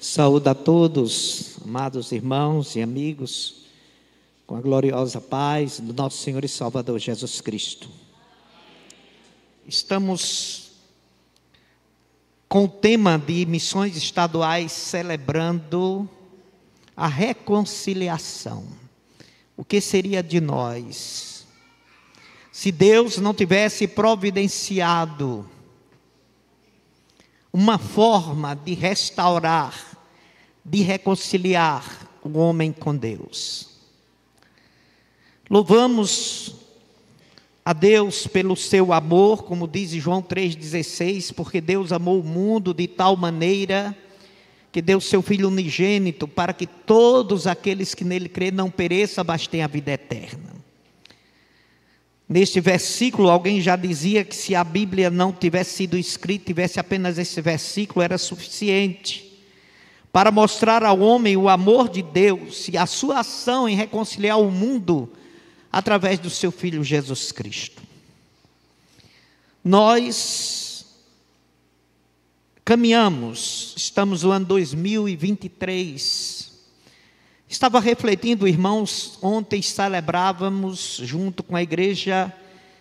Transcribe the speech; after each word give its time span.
Saúde 0.00 0.48
a 0.48 0.54
todos, 0.54 1.56
amados 1.64 2.12
irmãos 2.12 2.76
e 2.76 2.80
amigos, 2.80 3.64
com 4.46 4.54
a 4.54 4.60
gloriosa 4.60 5.20
paz 5.20 5.80
do 5.80 5.92
nosso 5.92 6.18
Senhor 6.18 6.44
e 6.44 6.48
Salvador 6.48 7.00
Jesus 7.00 7.40
Cristo. 7.40 7.90
Estamos 9.66 10.70
com 12.48 12.66
o 12.66 12.68
tema 12.68 13.18
de 13.18 13.44
missões 13.44 13.96
estaduais 13.96 14.70
celebrando 14.70 16.08
a 16.96 17.08
reconciliação. 17.08 18.64
O 19.56 19.64
que 19.64 19.80
seria 19.80 20.22
de 20.22 20.40
nós 20.40 21.44
se 22.52 22.70
Deus 22.70 23.18
não 23.18 23.34
tivesse 23.34 23.88
providenciado 23.88 25.44
uma 27.52 27.78
forma 27.78 28.54
de 28.54 28.74
restaurar 28.74 29.87
de 30.64 30.82
reconciliar 30.82 32.08
o 32.22 32.38
homem 32.38 32.72
com 32.72 32.94
Deus. 32.94 33.68
Louvamos 35.48 36.54
a 37.64 37.72
Deus 37.72 38.26
pelo 38.26 38.56
seu 38.56 38.92
amor, 38.92 39.44
como 39.44 39.66
diz 39.66 39.90
João 39.90 40.22
3,16, 40.22 41.32
porque 41.34 41.60
Deus 41.60 41.92
amou 41.92 42.20
o 42.20 42.24
mundo 42.24 42.74
de 42.74 42.86
tal 42.86 43.16
maneira 43.16 43.96
que 44.70 44.82
deu 44.82 45.00
seu 45.00 45.22
Filho 45.22 45.48
unigênito 45.48 46.28
para 46.28 46.52
que 46.52 46.66
todos 46.66 47.46
aqueles 47.46 47.94
que 47.94 48.04
nele 48.04 48.28
crê 48.28 48.50
não 48.50 48.70
pereçam, 48.70 49.24
mas 49.26 49.46
tenham 49.46 49.64
a 49.64 49.68
vida 49.68 49.90
eterna. 49.90 50.56
Neste 52.28 52.60
versículo, 52.60 53.30
alguém 53.30 53.60
já 53.62 53.74
dizia 53.74 54.22
que 54.22 54.36
se 54.36 54.54
a 54.54 54.62
Bíblia 54.62 55.08
não 55.08 55.32
tivesse 55.32 55.76
sido 55.76 55.96
escrita, 55.96 56.44
tivesse 56.46 56.78
apenas 56.78 57.16
esse 57.16 57.40
versículo, 57.40 58.02
era 58.02 58.18
suficiente 58.18 59.27
para 60.12 60.30
mostrar 60.30 60.82
ao 60.82 61.00
homem 61.00 61.36
o 61.36 61.48
amor 61.48 61.88
de 61.88 62.02
Deus 62.02 62.68
e 62.68 62.76
a 62.76 62.86
sua 62.86 63.20
ação 63.20 63.68
em 63.68 63.76
reconciliar 63.76 64.40
o 64.40 64.50
mundo 64.50 65.12
através 65.70 66.18
do 66.18 66.30
seu 66.30 66.50
filho 66.50 66.82
Jesus 66.82 67.30
Cristo. 67.30 67.82
Nós 69.62 70.86
caminhamos, 72.64 73.74
estamos 73.76 74.22
no 74.22 74.30
ano 74.30 74.46
2023. 74.46 76.48
Estava 77.48 77.80
refletindo, 77.80 78.46
irmãos, 78.46 79.18
ontem 79.22 79.62
celebrávamos, 79.62 81.00
junto 81.02 81.42
com 81.42 81.56
a 81.56 81.62
Igreja 81.62 82.32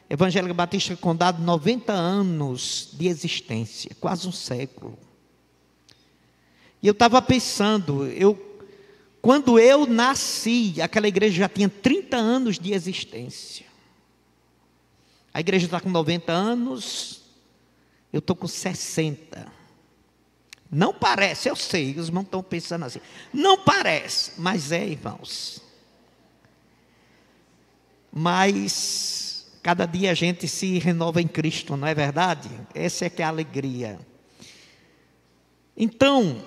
Evangélica 0.10 0.54
Batista 0.54 0.96
Condado, 0.96 1.42
90 1.42 1.92
anos 1.92 2.90
de 2.94 3.08
existência, 3.08 3.92
quase 4.00 4.28
um 4.28 4.32
século. 4.32 4.98
Eu 6.88 6.94
estava 6.94 7.22
pensando, 7.22 8.08
eu, 8.08 8.64
quando 9.22 9.60
eu 9.60 9.86
nasci, 9.86 10.82
aquela 10.82 11.06
igreja 11.06 11.36
já 11.36 11.50
tinha 11.50 11.68
30 11.68 12.16
anos 12.16 12.58
de 12.58 12.72
existência. 12.72 13.66
A 15.34 15.42
igreja 15.42 15.66
está 15.66 15.82
com 15.82 15.90
90 15.90 16.32
anos, 16.32 17.24
eu 18.14 18.20
estou 18.20 18.38
com 18.38 18.48
60. 18.48 19.52
Não 20.72 20.94
parece, 20.94 21.50
eu 21.50 21.58
sei, 21.58 21.92
os 22.00 22.08
irmãos 22.08 22.24
estão 22.24 22.42
pensando 22.42 22.86
assim. 22.86 23.02
Não 23.34 23.58
parece, 23.58 24.32
mas 24.38 24.72
é, 24.72 24.88
irmãos. 24.88 25.62
Mas 28.14 29.46
cada 29.62 29.86
dia 29.86 30.12
a 30.12 30.14
gente 30.14 30.48
se 30.48 30.80
renova 30.80 31.22
em 31.22 31.28
Cristo, 31.28 31.76
não 31.76 31.86
é 31.86 31.94
verdade? 31.94 32.50
Essa 32.74 33.06
é 33.06 33.10
que 33.10 33.22
é 33.22 33.26
a 33.26 33.28
alegria. 33.28 34.00
Então, 35.76 36.44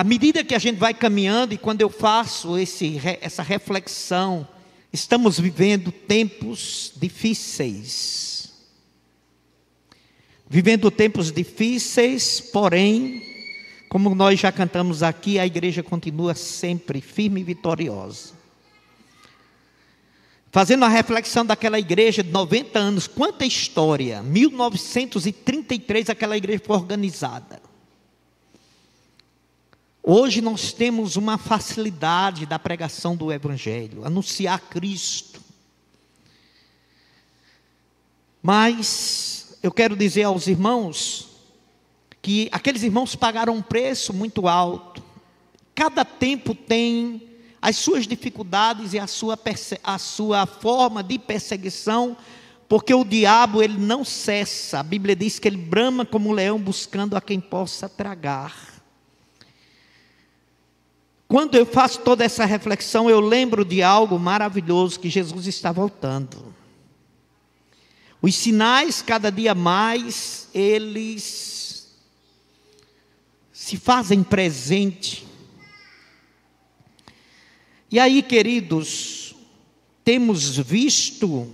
à 0.00 0.02
medida 0.02 0.42
que 0.42 0.54
a 0.54 0.58
gente 0.58 0.78
vai 0.78 0.94
caminhando, 0.94 1.52
e 1.52 1.58
quando 1.58 1.82
eu 1.82 1.90
faço 1.90 2.56
esse, 2.56 2.98
essa 3.20 3.42
reflexão, 3.42 4.48
estamos 4.90 5.38
vivendo 5.38 5.92
tempos 5.92 6.90
difíceis. 6.96 8.50
Vivendo 10.48 10.90
tempos 10.90 11.30
difíceis, 11.30 12.40
porém, 12.40 13.22
como 13.90 14.14
nós 14.14 14.40
já 14.40 14.50
cantamos 14.50 15.02
aqui, 15.02 15.38
a 15.38 15.44
igreja 15.44 15.82
continua 15.82 16.34
sempre 16.34 17.02
firme 17.02 17.42
e 17.42 17.44
vitoriosa. 17.44 18.32
Fazendo 20.50 20.86
a 20.86 20.88
reflexão 20.88 21.44
daquela 21.44 21.78
igreja 21.78 22.22
de 22.22 22.30
90 22.30 22.78
anos, 22.78 23.06
quanta 23.06 23.44
história! 23.44 24.22
1933 24.22 26.08
aquela 26.08 26.38
igreja 26.38 26.62
foi 26.64 26.76
organizada. 26.76 27.68
Hoje 30.02 30.40
nós 30.40 30.72
temos 30.72 31.16
uma 31.16 31.36
facilidade 31.36 32.46
da 32.46 32.58
pregação 32.58 33.14
do 33.14 33.30
Evangelho, 33.30 34.04
anunciar 34.04 34.58
Cristo. 34.60 35.40
Mas 38.42 39.58
eu 39.62 39.70
quero 39.70 39.94
dizer 39.94 40.22
aos 40.22 40.46
irmãos 40.46 41.28
que 42.22 42.48
aqueles 42.50 42.82
irmãos 42.82 43.14
pagaram 43.14 43.54
um 43.54 43.62
preço 43.62 44.14
muito 44.14 44.48
alto. 44.48 45.02
Cada 45.74 46.02
tempo 46.04 46.54
tem 46.54 47.22
as 47.60 47.76
suas 47.76 48.06
dificuldades 48.06 48.94
e 48.94 48.98
a 48.98 49.06
sua, 49.06 49.38
a 49.84 49.98
sua 49.98 50.46
forma 50.46 51.02
de 51.02 51.18
perseguição, 51.18 52.16
porque 52.66 52.94
o 52.94 53.04
diabo 53.04 53.62
ele 53.62 53.76
não 53.76 54.02
cessa. 54.02 54.80
A 54.80 54.82
Bíblia 54.82 55.14
diz 55.14 55.38
que 55.38 55.46
ele 55.46 55.58
brama 55.58 56.06
como 56.06 56.30
um 56.30 56.32
leão 56.32 56.58
buscando 56.58 57.16
a 57.16 57.20
quem 57.20 57.38
possa 57.38 57.86
tragar. 57.86 58.69
Quando 61.30 61.54
eu 61.54 61.64
faço 61.64 62.00
toda 62.00 62.24
essa 62.24 62.44
reflexão, 62.44 63.08
eu 63.08 63.20
lembro 63.20 63.64
de 63.64 63.84
algo 63.84 64.18
maravilhoso 64.18 64.98
que 64.98 65.08
Jesus 65.08 65.46
está 65.46 65.70
voltando. 65.70 66.52
Os 68.20 68.34
sinais, 68.34 69.00
cada 69.00 69.30
dia 69.30 69.54
mais, 69.54 70.48
eles 70.52 71.96
se 73.52 73.76
fazem 73.76 74.24
presente. 74.24 75.24
E 77.88 78.00
aí, 78.00 78.24
queridos, 78.24 79.36
temos 80.02 80.56
visto, 80.56 81.48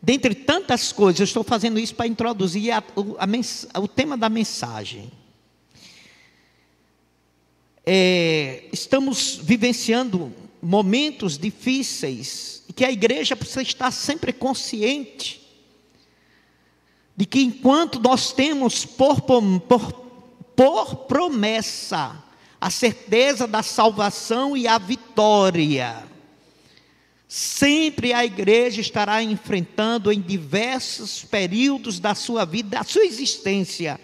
dentre 0.00 0.34
tantas 0.34 0.90
coisas, 0.90 1.20
eu 1.20 1.24
estou 1.24 1.44
fazendo 1.44 1.78
isso 1.78 1.94
para 1.94 2.06
introduzir 2.06 2.72
a, 2.72 2.78
a, 2.78 3.78
o 3.78 3.86
tema 3.86 4.16
da 4.16 4.30
mensagem 4.30 5.12
é, 7.86 8.64
estamos 8.72 9.38
vivenciando 9.40 10.34
momentos 10.60 11.38
difíceis 11.38 12.56
que 12.76 12.84
a 12.84 12.92
igreja 12.92 13.34
precisa 13.34 13.62
estar 13.62 13.90
sempre 13.90 14.34
consciente 14.34 15.40
de 17.16 17.24
que 17.24 17.40
enquanto 17.40 17.98
nós 17.98 18.32
temos 18.32 18.84
por, 18.84 19.22
por, 19.22 19.92
por 20.54 20.96
promessa 21.06 22.22
a 22.60 22.68
certeza 22.68 23.46
da 23.46 23.62
salvação 23.62 24.54
e 24.54 24.68
a 24.68 24.76
vitória, 24.76 26.04
sempre 27.26 28.12
a 28.12 28.22
igreja 28.22 28.82
estará 28.82 29.22
enfrentando 29.22 30.12
em 30.12 30.20
diversos 30.20 31.24
períodos 31.24 31.98
da 31.98 32.14
sua 32.14 32.44
vida, 32.44 32.76
da 32.76 32.84
sua 32.84 33.06
existência, 33.06 33.98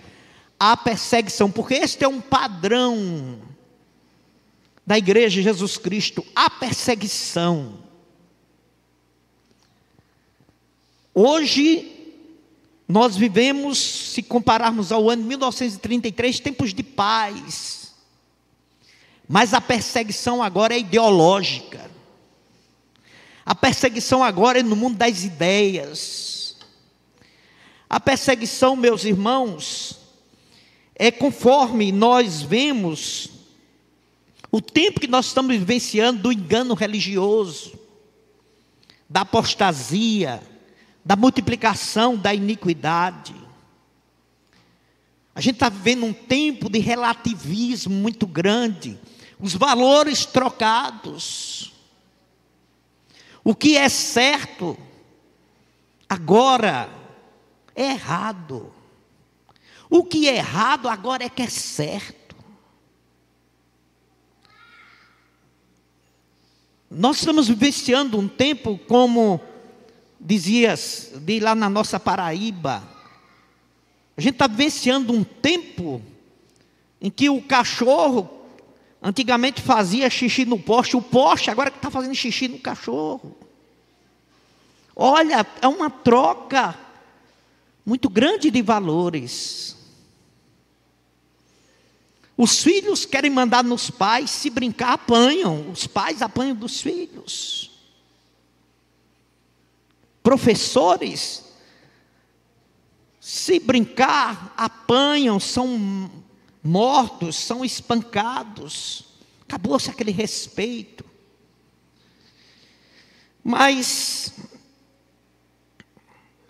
a 0.58 0.74
perseguição, 0.74 1.50
porque 1.50 1.74
este 1.74 2.04
é 2.04 2.08
um 2.08 2.20
padrão 2.20 3.51
da 4.86 4.98
igreja 4.98 5.36
de 5.36 5.42
Jesus 5.42 5.78
Cristo, 5.78 6.24
a 6.34 6.50
perseguição. 6.50 7.78
Hoje, 11.14 11.92
nós 12.88 13.16
vivemos, 13.16 13.78
se 13.78 14.22
compararmos 14.22 14.90
ao 14.90 15.08
ano 15.08 15.24
1933, 15.24 16.40
tempos 16.40 16.74
de 16.74 16.82
paz. 16.82 17.94
Mas 19.28 19.54
a 19.54 19.60
perseguição 19.60 20.42
agora 20.42 20.74
é 20.74 20.78
ideológica. 20.78 21.90
A 23.44 23.54
perseguição 23.54 24.22
agora 24.22 24.60
é 24.60 24.62
no 24.62 24.76
mundo 24.76 24.96
das 24.96 25.24
ideias. 25.24 26.56
A 27.88 28.00
perseguição, 28.00 28.76
meus 28.76 29.04
irmãos, 29.04 29.98
é 30.94 31.10
conforme 31.10 31.92
nós 31.92 32.42
vemos 32.42 33.30
o 34.52 34.60
tempo 34.60 35.00
que 35.00 35.08
nós 35.08 35.26
estamos 35.26 35.56
vivenciando 35.56 36.20
do 36.20 36.30
engano 36.30 36.74
religioso, 36.74 37.72
da 39.08 39.22
apostasia, 39.22 40.42
da 41.02 41.16
multiplicação 41.16 42.16
da 42.16 42.34
iniquidade. 42.34 43.34
A 45.34 45.40
gente 45.40 45.54
está 45.54 45.70
vivendo 45.70 46.04
um 46.04 46.12
tempo 46.12 46.68
de 46.68 46.78
relativismo 46.78 47.94
muito 47.94 48.26
grande, 48.26 48.98
os 49.40 49.54
valores 49.54 50.26
trocados. 50.26 51.72
O 53.42 53.54
que 53.54 53.74
é 53.74 53.88
certo 53.88 54.76
agora 56.06 56.90
é 57.74 57.92
errado. 57.92 58.70
O 59.88 60.04
que 60.04 60.28
é 60.28 60.36
errado 60.36 60.90
agora 60.90 61.24
é 61.24 61.28
que 61.30 61.40
é 61.40 61.48
certo. 61.48 62.21
Nós 66.94 67.18
estamos 67.18 67.48
vivenciando 67.48 68.18
um 68.18 68.28
tempo 68.28 68.78
como 68.86 69.40
dizias 70.20 71.12
de 71.22 71.40
lá 71.40 71.54
na 71.54 71.70
nossa 71.70 71.98
Paraíba. 71.98 72.82
A 74.14 74.20
gente 74.20 74.34
está 74.34 74.46
vivenciando 74.46 75.12
um 75.12 75.24
tempo 75.24 76.02
em 77.00 77.10
que 77.10 77.30
o 77.30 77.40
cachorro 77.40 78.28
antigamente 79.02 79.62
fazia 79.62 80.10
xixi 80.10 80.44
no 80.44 80.58
poste, 80.58 80.96
o 80.96 81.02
poste 81.02 81.50
agora 81.50 81.70
está 81.70 81.90
fazendo 81.90 82.14
xixi 82.14 82.46
no 82.46 82.58
cachorro. 82.58 83.34
Olha, 84.94 85.46
é 85.62 85.66
uma 85.66 85.88
troca 85.88 86.78
muito 87.86 88.10
grande 88.10 88.50
de 88.50 88.60
valores. 88.60 89.76
Os 92.36 92.62
filhos 92.62 93.04
querem 93.04 93.30
mandar 93.30 93.62
nos 93.62 93.90
pais, 93.90 94.30
se 94.30 94.48
brincar, 94.48 94.94
apanham. 94.94 95.70
Os 95.70 95.86
pais 95.86 96.22
apanham 96.22 96.56
dos 96.56 96.80
filhos. 96.80 97.70
Professores, 100.22 101.44
se 103.20 103.58
brincar, 103.58 104.54
apanham, 104.56 105.38
são 105.38 106.10
mortos, 106.62 107.36
são 107.36 107.64
espancados. 107.64 109.04
Acabou-se 109.42 109.90
aquele 109.90 110.10
respeito. 110.10 111.04
Mas 113.44 114.32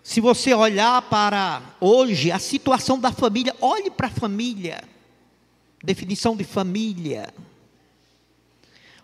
se 0.03 0.21
você 0.21 0.53
olhar 0.53 1.01
para 1.03 1.61
hoje, 1.81 2.31
a 2.31 2.37
situação 2.37 2.99
da 2.99 3.11
família, 3.11 3.55
olhe 3.59 3.89
para 3.89 4.07
a 4.07 4.11
família. 4.11 4.92
Definição 5.83 6.35
de 6.35 6.45
família. 6.45 7.33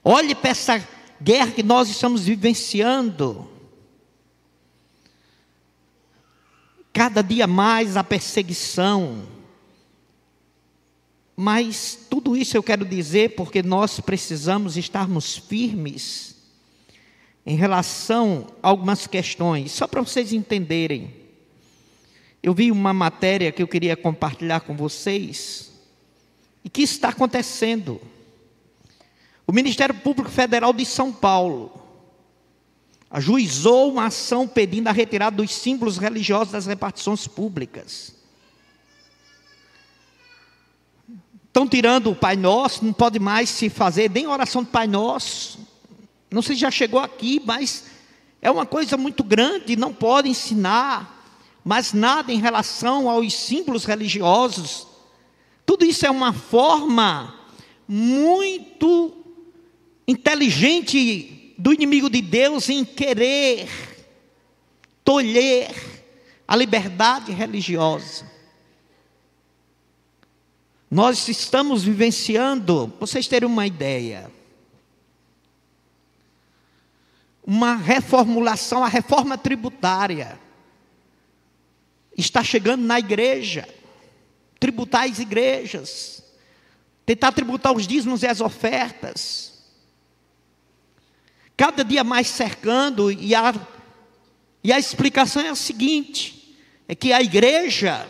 Olhe 0.03 0.33
para 0.33 0.51
essa 0.51 0.87
guerra 1.21 1.51
que 1.51 1.61
nós 1.61 1.89
estamos 1.89 2.25
vivenciando. 2.25 3.49
Cada 6.93 7.21
dia 7.21 7.45
mais 7.45 7.97
a 7.97 8.03
perseguição. 8.03 9.27
Mas 11.35 11.97
tudo 12.09 12.35
isso 12.35 12.55
eu 12.57 12.63
quero 12.63 12.85
dizer 12.85 13.35
porque 13.35 13.61
nós 13.61 13.99
precisamos 13.99 14.77
estarmos 14.77 15.37
firmes 15.37 16.35
em 17.45 17.55
relação 17.55 18.47
a 18.61 18.67
algumas 18.67 19.07
questões, 19.07 19.71
só 19.71 19.87
para 19.87 20.01
vocês 20.01 20.33
entenderem. 20.33 21.13
Eu 22.43 22.53
vi 22.53 22.71
uma 22.71 22.93
matéria 22.93 23.51
que 23.51 23.63
eu 23.63 23.67
queria 23.67 23.97
compartilhar 23.97 24.59
com 24.59 24.75
vocês, 24.75 25.68
e 26.63 26.69
que 26.69 26.81
está 26.81 27.09
acontecendo. 27.09 28.01
O 29.45 29.51
Ministério 29.51 29.95
Público 29.95 30.29
Federal 30.29 30.73
de 30.73 30.85
São 30.85 31.11
Paulo 31.11 31.71
ajuizou 33.09 33.91
uma 33.91 34.05
ação 34.05 34.47
pedindo 34.47 34.87
a 34.87 34.91
retirada 34.91 35.37
dos 35.37 35.51
símbolos 35.51 35.97
religiosos 35.97 36.51
das 36.51 36.65
repartições 36.65 37.27
públicas. 37.27 38.13
Estão 41.47 41.67
tirando 41.67 42.11
o 42.11 42.15
Pai 42.15 42.35
Nosso, 42.35 42.85
não 42.85 42.93
pode 42.93 43.17
mais 43.17 43.49
se 43.49 43.69
fazer 43.69 44.09
nem 44.11 44.27
oração 44.27 44.63
do 44.63 44.69
Pai 44.69 44.85
Nosso. 44.85 45.59
Não 46.29 46.43
sei 46.43 46.55
se 46.55 46.61
já 46.61 46.69
chegou 46.69 46.99
aqui, 46.99 47.41
mas 47.43 47.85
é 48.39 48.51
uma 48.51 48.65
coisa 48.65 48.95
muito 48.95 49.23
grande, 49.23 49.75
não 49.75 49.91
pode 49.91 50.29
ensinar 50.29 51.19
mas 51.63 51.93
nada 51.93 52.31
em 52.31 52.39
relação 52.39 53.09
aos 53.09 53.33
símbolos 53.33 53.85
religiosos. 53.85 54.87
Tudo 55.69 55.85
isso 55.85 56.03
é 56.03 56.09
uma 56.09 56.33
forma 56.33 57.31
muito 57.87 59.15
inteligente 60.07 61.53
do 61.59 61.71
inimigo 61.71 62.09
de 62.09 62.23
Deus 62.23 62.69
em 62.69 62.83
querer 62.83 63.69
tolher 65.03 65.69
a 66.47 66.55
liberdade 66.55 67.31
religiosa. 67.31 68.25
Nós 70.89 71.27
estamos 71.27 71.83
vivenciando, 71.83 72.91
vocês 72.99 73.27
terem 73.27 73.47
uma 73.47 73.67
ideia, 73.67 74.31
uma 77.45 77.75
reformulação, 77.75 78.83
a 78.83 78.87
reforma 78.87 79.37
tributária 79.37 80.39
está 82.17 82.43
chegando 82.43 82.81
na 82.81 82.97
igreja, 82.97 83.69
tributar 84.59 85.09
as 85.09 85.19
igrejas, 85.19 86.23
tentar 87.05 87.31
tributar 87.31 87.73
os 87.73 87.87
dízimos 87.87 88.23
e 88.23 88.27
as 88.27 88.41
ofertas, 88.41 89.53
cada 91.55 91.83
dia 91.83 92.03
mais 92.03 92.27
cercando, 92.27 93.11
e 93.11 93.33
a, 93.33 93.53
e 94.63 94.71
a 94.71 94.79
explicação 94.79 95.41
é 95.41 95.49
a 95.49 95.55
seguinte: 95.55 96.55
é 96.87 96.95
que 96.95 97.13
a 97.13 97.21
igreja, 97.21 98.07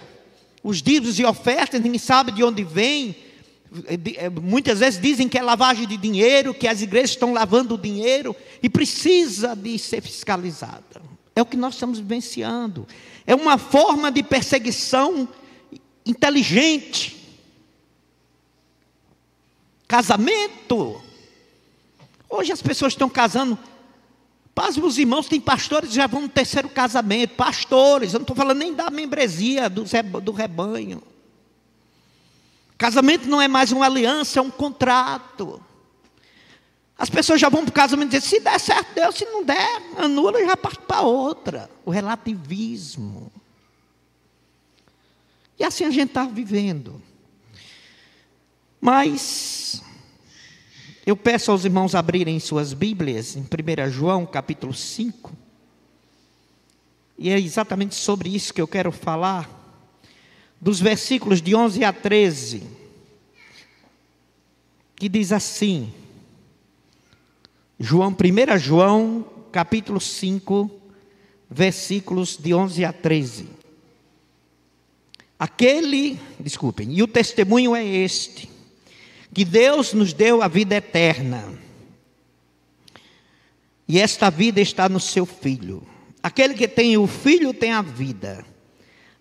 os 0.63 0.81
dízimos 0.81 1.19
e 1.19 1.25
ofertas, 1.25 1.81
ninguém 1.81 1.99
sabe 1.99 2.31
de 2.31 2.43
onde 2.43 2.63
vem, 2.63 3.15
é, 4.17 4.29
muitas 4.29 4.79
vezes 4.79 4.99
dizem 4.99 5.29
que 5.29 5.37
é 5.37 5.43
lavagem 5.43 5.87
de 5.87 5.95
dinheiro, 5.95 6.53
que 6.53 6.67
as 6.67 6.81
igrejas 6.81 7.11
estão 7.11 7.31
lavando 7.33 7.75
o 7.75 7.77
dinheiro 7.77 8.35
e 8.63 8.69
precisa 8.69 9.55
de 9.55 9.77
ser 9.77 10.01
fiscalizada. 10.01 11.01
É 11.35 11.41
o 11.41 11.45
que 11.45 11.55
nós 11.55 11.75
estamos 11.75 11.99
vivenciando. 11.99 12.87
É 13.25 13.35
uma 13.35 13.57
forma 13.57 14.11
de 14.11 14.23
perseguição 14.23 15.29
inteligente. 16.09 17.15
Casamento. 19.87 21.01
Hoje 22.29 22.51
as 22.51 22.61
pessoas 22.61 22.93
estão 22.93 23.09
casando. 23.09 23.57
Paz, 24.53 24.75
meus 24.75 24.97
irmãos, 24.97 25.27
tem 25.27 25.39
pastores 25.39 25.89
que 25.89 25.95
já 25.95 26.07
vão 26.07 26.23
no 26.23 26.29
terceiro 26.29 26.67
casamento. 26.69 27.35
Pastores, 27.35 28.13
eu 28.13 28.19
não 28.19 28.23
estou 28.23 28.35
falando 28.35 28.57
nem 28.57 28.73
da 28.73 28.89
membresia 28.89 29.69
do, 29.69 29.83
do 30.21 30.31
rebanho. 30.31 31.01
Casamento 32.77 33.27
não 33.27 33.41
é 33.41 33.47
mais 33.47 33.71
uma 33.71 33.85
aliança, 33.85 34.39
é 34.39 34.41
um 34.41 34.49
contrato. 34.49 35.61
As 36.97 37.09
pessoas 37.09 37.39
já 37.39 37.47
vão 37.47 37.61
para 37.61 37.69
o 37.69 37.73
casamento 37.73 38.15
e 38.15 38.19
dizem, 38.19 38.39
se 38.39 38.43
der 38.43 38.59
certo, 38.59 38.93
Deus, 38.93 39.15
se 39.15 39.25
não 39.25 39.43
der, 39.43 39.81
anula 39.97 40.41
e 40.41 40.45
já 40.45 40.57
parte 40.57 40.81
para 40.81 41.01
outra. 41.01 41.69
O 41.85 41.91
relativismo. 41.91 43.31
E 45.59 45.63
assim 45.65 45.83
a 45.83 45.91
gente 45.91 46.09
está 46.09 46.25
vivendo. 46.25 47.01
Mas 48.79 49.83
eu 51.05 51.17
peço 51.17 51.51
aos 51.51 51.65
irmãos 51.65 51.93
abrirem 51.93 52.39
suas 52.39 52.73
Bíblias 52.73 53.35
em 53.35 53.41
1 53.41 53.91
João 53.91 54.25
capítulo 54.25 54.73
5. 54.73 55.35
E 57.17 57.29
é 57.29 57.37
exatamente 57.37 57.95
sobre 57.95 58.33
isso 58.33 58.53
que 58.53 58.61
eu 58.61 58.67
quero 58.67 58.91
falar 58.91 59.57
dos 60.61 60.79
versículos 60.79 61.41
de 61.41 61.53
11 61.53 61.83
a 61.83 61.91
13, 61.91 62.63
que 64.95 65.09
diz 65.09 65.33
assim: 65.33 65.93
João, 67.77 68.11
1 68.11 68.57
João, 68.57 69.25
capítulo 69.51 69.99
5, 69.99 70.71
versículos 71.49 72.37
de 72.37 72.53
11 72.53 72.85
a 72.85 72.93
13. 72.93 73.58
Aquele, 75.39 76.19
desculpem, 76.39 76.91
e 76.91 77.01
o 77.01 77.07
testemunho 77.07 77.75
é 77.75 77.85
este: 77.85 78.49
que 79.33 79.45
Deus 79.45 79.93
nos 79.93 80.13
deu 80.13 80.43
a 80.43 80.47
vida 80.47 80.75
eterna. 80.75 81.57
E 83.87 83.99
esta 83.99 84.29
vida 84.29 84.61
está 84.61 84.87
no 84.87 84.99
seu 84.99 85.25
filho. 85.25 85.81
Aquele 86.21 86.53
que 86.53 86.67
tem 86.67 86.97
o 86.97 87.07
filho 87.07 87.53
tem 87.53 87.71
a 87.71 87.81
vida. 87.81 88.45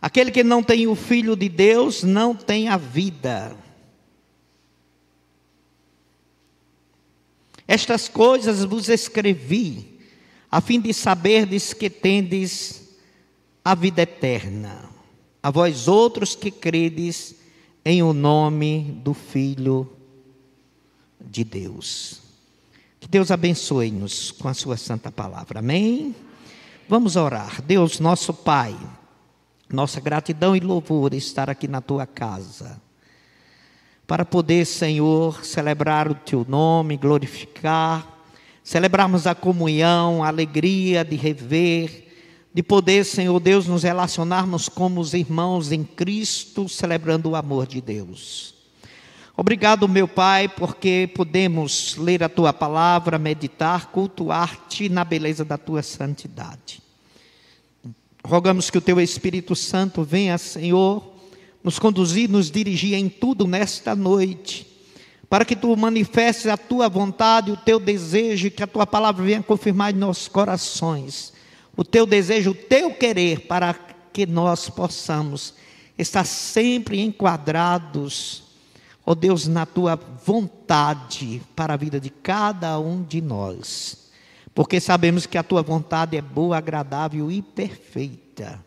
Aquele 0.01 0.31
que 0.31 0.45
não 0.45 0.63
tem 0.63 0.87
o 0.87 0.95
Filho 0.95 1.35
de 1.35 1.49
Deus 1.49 2.03
não 2.05 2.35
tem 2.35 2.69
a 2.69 2.77
vida. 2.77 3.57
Estas 7.67 8.09
coisas 8.09 8.65
vos 8.65 8.89
escrevi, 8.89 9.99
a 10.51 10.61
fim 10.61 10.81
de 10.81 10.95
saberdes 10.95 11.75
que 11.75 11.91
tendes 11.91 12.97
a 13.65 13.75
vida 13.75 14.03
eterna. 14.03 14.89
A 15.42 15.50
vós 15.50 15.88
outros 15.88 16.35
que 16.35 16.50
credes 16.50 17.37
em 17.85 18.02
o 18.02 18.12
nome 18.12 19.00
do 19.04 19.14
Filho 19.14 19.90
de 21.21 21.45
Deus. 21.45 22.21
Que 23.00 23.09
Deus 23.09 23.30
abençoe-nos 23.30 24.33
com 24.33 24.49
a 24.49 24.54
sua 24.54 24.76
santa 24.76 25.11
palavra. 25.12 25.61
Amém? 25.61 26.14
Vamos 26.88 27.16
orar. 27.16 27.62
Deus, 27.62 28.00
nosso 28.00 28.35
Pai, 28.35 28.76
nossa 29.71 30.00
gratidão 30.00 30.57
e 30.57 30.61
louvor 30.61 31.14
estar 31.14 31.49
aqui 31.49 31.68
na 31.68 31.80
tua 31.80 32.07
casa. 32.07 32.80
Para 34.07 34.25
poder, 34.25 34.64
Senhor, 34.64 35.45
celebrar 35.45 36.11
o 36.11 36.14
teu 36.14 36.45
nome, 36.49 36.97
glorificar, 36.97 38.07
celebrarmos 38.64 39.26
a 39.26 39.35
comunhão, 39.35 40.25
a 40.25 40.28
alegria 40.28 41.04
de 41.04 41.14
rever, 41.14 42.08
de 42.52 42.62
poder, 42.62 43.05
Senhor 43.05 43.38
Deus, 43.40 43.67
nos 43.67 43.83
relacionarmos 43.83 44.69
como 44.69 45.00
os 45.00 45.14
irmãos 45.14 45.71
em 45.71 45.85
Cristo, 45.85 46.69
celebrando 46.69 47.31
o 47.31 47.37
amor 47.37 47.67
de 47.67 47.81
Deus. 47.81 48.55
Obrigado, 49.37 49.87
meu 49.87 50.09
Pai, 50.09 50.49
porque 50.49 51.09
podemos 51.14 51.97
ler 51.97 52.25
a 52.25 52.28
tua 52.28 52.52
palavra, 52.52 53.19
meditar, 53.19 53.93
cultuar-te 53.93 54.88
na 54.88 55.05
beleza 55.05 55.45
da 55.45 55.57
tua 55.57 55.81
santidade. 55.81 56.83
Rogamos 58.25 58.69
que 58.69 58.78
o 58.78 58.81
teu 58.81 59.00
Espírito 59.00 59.55
Santo 59.55 60.02
venha, 60.02 60.37
Senhor, 60.38 61.14
nos 61.62 61.78
conduzir, 61.78 62.28
nos 62.28 62.50
dirigir 62.50 62.95
em 62.95 63.09
tudo 63.09 63.47
nesta 63.47 63.95
noite, 63.95 64.67
para 65.31 65.45
que 65.45 65.55
tu 65.55 65.76
manifestes 65.76 66.47
a 66.47 66.57
tua 66.57 66.88
vontade, 66.88 67.52
o 67.52 67.57
teu 67.57 67.78
desejo, 67.78 68.50
que 68.50 68.62
a 68.62 68.67
tua 68.67 68.87
palavra 68.87 69.25
venha 69.25 69.43
confirmar 69.43 69.95
em 69.95 69.99
nossos 69.99 70.26
corações, 70.26 71.33
o 71.79 71.85
teu 71.85 72.05
desejo, 72.05 72.51
o 72.51 72.55
teu 72.55 72.93
querer, 72.93 73.43
para 73.43 73.73
que 74.13 74.27
nós 74.27 74.69
possamos 74.69 75.55
estar 75.97 76.25
sempre 76.25 77.01
enquadrados, 77.01 78.43
ó 79.07 79.15
Deus, 79.15 79.47
na 79.47 79.65
tua 79.65 79.95
vontade 79.95 81.41
para 81.55 81.75
a 81.75 81.77
vida 81.77 82.01
de 82.01 82.11
cada 82.11 82.81
um 82.81 83.01
de 83.05 83.21
nós, 83.21 84.11
porque 84.53 84.81
sabemos 84.81 85.25
que 85.25 85.39
a 85.39 85.43
tua 85.45 85.63
vontade 85.63 86.17
é 86.17 86.21
boa, 86.21 86.59
agradável 86.59 87.31
e 87.31 87.41
perfeita. 87.41 88.59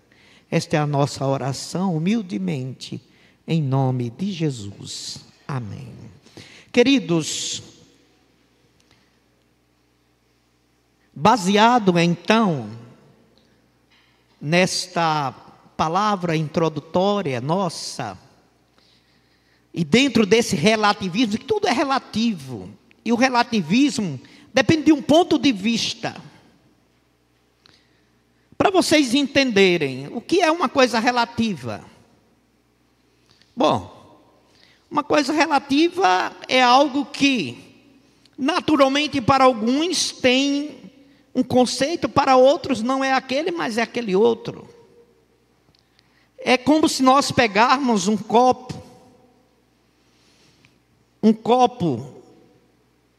Esta 0.49 0.77
é 0.77 0.79
a 0.79 0.87
nossa 0.87 1.27
oração, 1.27 1.97
humildemente, 1.97 3.01
em 3.45 3.61
nome 3.61 4.09
de 4.09 4.31
Jesus. 4.31 5.17
Amém. 5.45 5.93
Queridos, 6.71 7.61
baseado 11.13 11.99
então 11.99 12.79
nesta 14.41 15.31
palavra 15.77 16.35
introdutória 16.35 17.39
nossa, 17.39 18.17
e 19.73 19.83
dentro 19.83 20.25
desse 20.25 20.55
relativismo, 20.55 21.37
que 21.37 21.45
tudo 21.45 21.67
é 21.67 21.71
relativo, 21.71 22.69
e 23.05 23.13
o 23.13 23.15
relativismo 23.15 24.19
depende 24.53 24.85
de 24.85 24.91
um 24.91 25.01
ponto 25.01 25.37
de 25.37 25.51
vista. 25.51 26.15
Para 28.57 28.69
vocês 28.69 29.13
entenderem, 29.13 30.07
o 30.11 30.19
que 30.21 30.41
é 30.41 30.51
uma 30.51 30.67
coisa 30.67 30.99
relativa? 30.99 31.83
Bom, 33.55 34.01
uma 34.89 35.03
coisa 35.03 35.31
relativa 35.31 36.35
é 36.47 36.61
algo 36.61 37.05
que, 37.05 37.57
naturalmente, 38.37 39.21
para 39.21 39.45
alguns 39.45 40.11
tem 40.11 40.80
um 41.33 41.43
conceito, 41.43 42.09
para 42.09 42.35
outros 42.35 42.81
não 42.81 43.03
é 43.03 43.13
aquele, 43.13 43.51
mas 43.51 43.77
é 43.77 43.81
aquele 43.81 44.15
outro. 44.15 44.67
É 46.37 46.57
como 46.57 46.89
se 46.89 47.01
nós 47.01 47.31
pegarmos 47.31 48.07
um 48.07 48.17
copo, 48.17 48.81
um 51.23 51.31
copo 51.31 52.21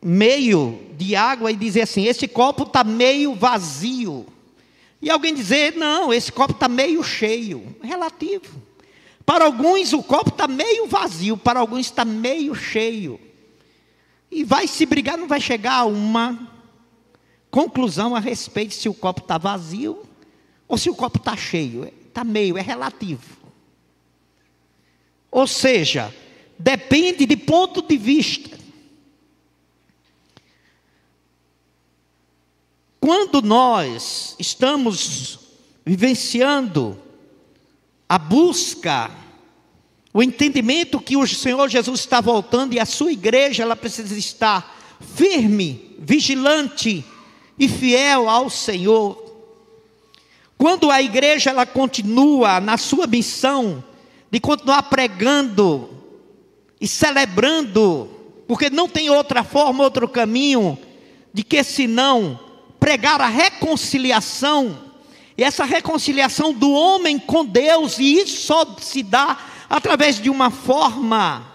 meio 0.03 0.79
de 0.97 1.17
água 1.17 1.51
e 1.51 1.57
dizer 1.57 1.83
assim: 1.83 2.05
esse 2.05 2.29
copo 2.29 2.65
está 2.65 2.85
meio 2.85 3.35
vazio. 3.35 4.27
E 5.01 5.11
alguém 5.11 5.35
dizer, 5.35 5.75
não, 5.75 6.13
esse 6.13 6.31
copo 6.31 6.53
está 6.53 6.69
meio 6.69 7.03
cheio. 7.03 7.75
Relativo. 7.83 8.63
Para 9.25 9.45
alguns 9.45 9.93
o 9.93 10.03
copo 10.03 10.31
está 10.31 10.47
meio 10.47 10.87
vazio, 10.87 11.37
para 11.37 11.61
alguns 11.61 11.87
está 11.87 12.05
meio 12.05 12.55
cheio. 12.55 13.19
E 14.31 14.45
vai 14.45 14.67
se 14.67 14.85
brigar, 14.85 15.17
não 15.17 15.27
vai 15.27 15.41
chegar 15.41 15.79
a 15.79 15.85
uma 15.85 16.52
conclusão 17.53 18.17
a 18.17 18.19
respeito 18.19 18.73
se 18.73 18.89
o 18.89 18.95
copo 18.95 19.21
está 19.21 19.37
vazio 19.37 20.03
ou 20.67 20.79
se 20.79 20.89
o 20.89 20.95
copo 20.95 21.19
está 21.19 21.37
cheio. 21.37 21.85
Está 22.09 22.25
meio, 22.25 22.57
é 22.57 22.63
relativo. 22.63 23.37
Ou 25.31 25.47
seja, 25.47 26.13
depende 26.59 27.27
de 27.27 27.37
ponto 27.37 27.83
de 27.83 27.99
vista. 27.99 28.59
Quando 32.99 33.43
nós 33.43 34.35
estamos 34.39 35.39
vivenciando 35.85 36.99
a 38.09 38.17
busca, 38.17 39.11
o 40.13 40.23
entendimento 40.23 41.01
que 41.01 41.19
o 41.19 41.27
Senhor 41.27 41.69
Jesus 41.69 42.01
está 42.01 42.21
voltando 42.21 42.73
e 42.73 42.81
a 42.81 42.87
sua 42.87 43.13
igreja 43.13 43.63
ela 43.63 43.77
precisa 43.77 44.17
estar 44.17 44.97
firme, 45.01 45.97
vigilante 45.99 47.05
e 47.63 47.69
fiel 47.69 48.29
ao 48.29 48.51
Senhor. 48.51 49.23
Quando 50.59 50.91
a 50.91 51.01
igreja 51.01 51.51
ela 51.51 51.65
continua 51.65 52.59
na 52.59 52.77
sua 52.77 53.07
missão 53.07 53.85
de 54.33 54.41
continuar 54.41 54.83
pregando 54.85 55.89
e 56.81 56.89
celebrando, 56.89 58.11
porque 58.49 58.69
não 58.69 58.89
tem 58.89 59.11
outra 59.11 59.45
forma, 59.45 59.85
outro 59.85 60.09
caminho 60.09 60.77
de 61.33 61.45
que 61.45 61.63
senão 61.63 62.41
pregar 62.81 63.21
a 63.21 63.29
reconciliação, 63.29 64.77
e 65.39 65.45
essa 65.45 65.65
reconciliação 65.65 66.53
do 66.53 66.73
homem 66.73 67.17
com 67.17 67.45
Deus, 67.45 68.01
e 68.01 68.15
isso 68.15 68.45
só 68.45 68.77
se 68.81 69.05
dá 69.05 69.39
através 69.71 70.21
de 70.21 70.29
uma 70.29 70.51
forma. 70.51 71.47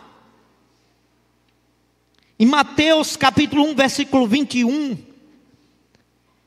Em 2.39 2.45
Mateus 2.45 3.17
capítulo 3.17 3.63
1, 3.65 3.75
versículo 3.75 4.25
21, 4.25 5.06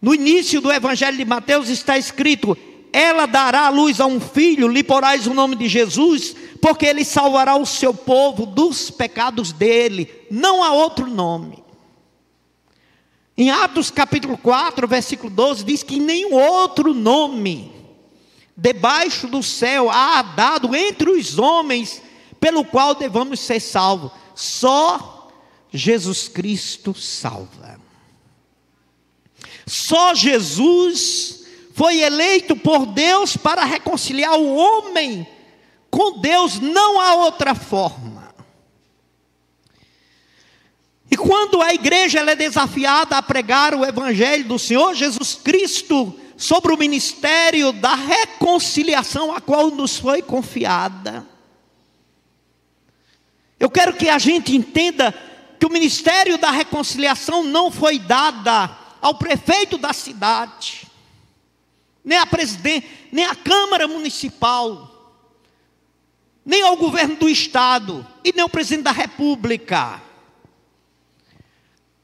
no 0.00 0.14
início 0.14 0.60
do 0.60 0.72
Evangelho 0.72 1.16
de 1.16 1.24
Mateus 1.24 1.68
está 1.68 1.98
escrito: 1.98 2.56
Ela 2.92 3.26
dará 3.26 3.66
a 3.66 3.70
luz 3.70 4.00
a 4.00 4.06
um 4.06 4.20
filho, 4.20 4.68
lhe 4.68 4.82
porás 4.82 5.26
o 5.26 5.34
nome 5.34 5.56
de 5.56 5.68
Jesus, 5.68 6.34
porque 6.60 6.86
ele 6.86 7.04
salvará 7.04 7.56
o 7.56 7.66
seu 7.66 7.92
povo 7.92 8.46
dos 8.46 8.90
pecados 8.90 9.52
dele, 9.52 10.10
não 10.30 10.62
há 10.62 10.72
outro 10.72 11.06
nome. 11.06 11.62
Em 13.36 13.50
Atos 13.50 13.90
capítulo 13.90 14.36
4, 14.36 14.86
versículo 14.86 15.30
12, 15.30 15.64
diz 15.64 15.82
que 15.82 15.98
nenhum 15.98 16.34
outro 16.34 16.92
nome 16.92 17.72
debaixo 18.54 19.26
do 19.26 19.42
céu 19.42 19.88
há 19.90 20.20
dado 20.20 20.74
entre 20.76 21.08
os 21.10 21.38
homens 21.38 22.02
pelo 22.38 22.62
qual 22.64 22.94
devamos 22.94 23.40
ser 23.40 23.58
salvos. 23.60 24.12
Só 24.34 25.30
Jesus 25.72 26.28
Cristo 26.28 26.92
salva. 26.94 27.79
Só 29.70 30.16
Jesus 30.16 31.44
foi 31.74 32.00
eleito 32.00 32.56
por 32.56 32.86
Deus 32.86 33.36
para 33.36 33.62
reconciliar 33.62 34.36
o 34.36 34.56
homem 34.56 35.24
com 35.88 36.18
Deus, 36.18 36.58
não 36.58 37.00
há 37.00 37.14
outra 37.14 37.54
forma. 37.54 38.34
E 41.08 41.16
quando 41.16 41.62
a 41.62 41.72
igreja 41.72 42.18
é 42.18 42.34
desafiada 42.34 43.16
a 43.16 43.22
pregar 43.22 43.72
o 43.72 43.84
evangelho 43.84 44.44
do 44.44 44.58
Senhor 44.58 44.92
Jesus 44.92 45.36
Cristo 45.36 46.18
sobre 46.36 46.74
o 46.74 46.76
ministério 46.76 47.70
da 47.70 47.94
reconciliação 47.94 49.32
a 49.32 49.40
qual 49.40 49.70
nos 49.70 49.96
foi 49.96 50.20
confiada, 50.20 51.24
eu 53.60 53.70
quero 53.70 53.92
que 53.94 54.08
a 54.08 54.18
gente 54.18 54.56
entenda 54.56 55.14
que 55.60 55.66
o 55.66 55.70
ministério 55.70 56.36
da 56.38 56.50
reconciliação 56.50 57.44
não 57.44 57.70
foi 57.70 58.00
dada 58.00 58.79
ao 59.00 59.14
prefeito 59.14 59.78
da 59.78 59.92
cidade, 59.92 60.86
nem 62.04 62.18
a 62.18 62.26
presidente, 62.26 62.88
nem 63.12 63.24
a 63.24 63.34
Câmara 63.34 63.86
Municipal, 63.88 64.88
nem 66.44 66.62
ao 66.62 66.76
governo 66.76 67.16
do 67.16 67.28
Estado 67.28 68.06
e 68.24 68.32
nem 68.32 68.42
ao 68.42 68.48
presidente 68.48 68.84
da 68.84 68.92
República 68.92 70.02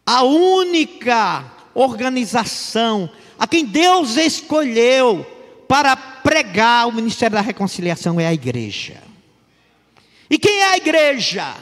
a 0.07 0.23
única 0.23 1.53
organização 1.75 3.11
a 3.37 3.47
quem 3.47 3.67
Deus 3.67 4.17
escolheu 4.17 5.27
para 5.69 5.97
pregar 5.97 6.87
o 6.87 6.93
ministério 6.93 7.35
da 7.35 7.41
reconciliação 7.41 8.21
é 8.21 8.27
a 8.27 8.33
igreja. 8.33 9.03
E 10.31 10.39
quem 10.39 10.61
é 10.61 10.71
a 10.71 10.77
igreja? 10.77 11.57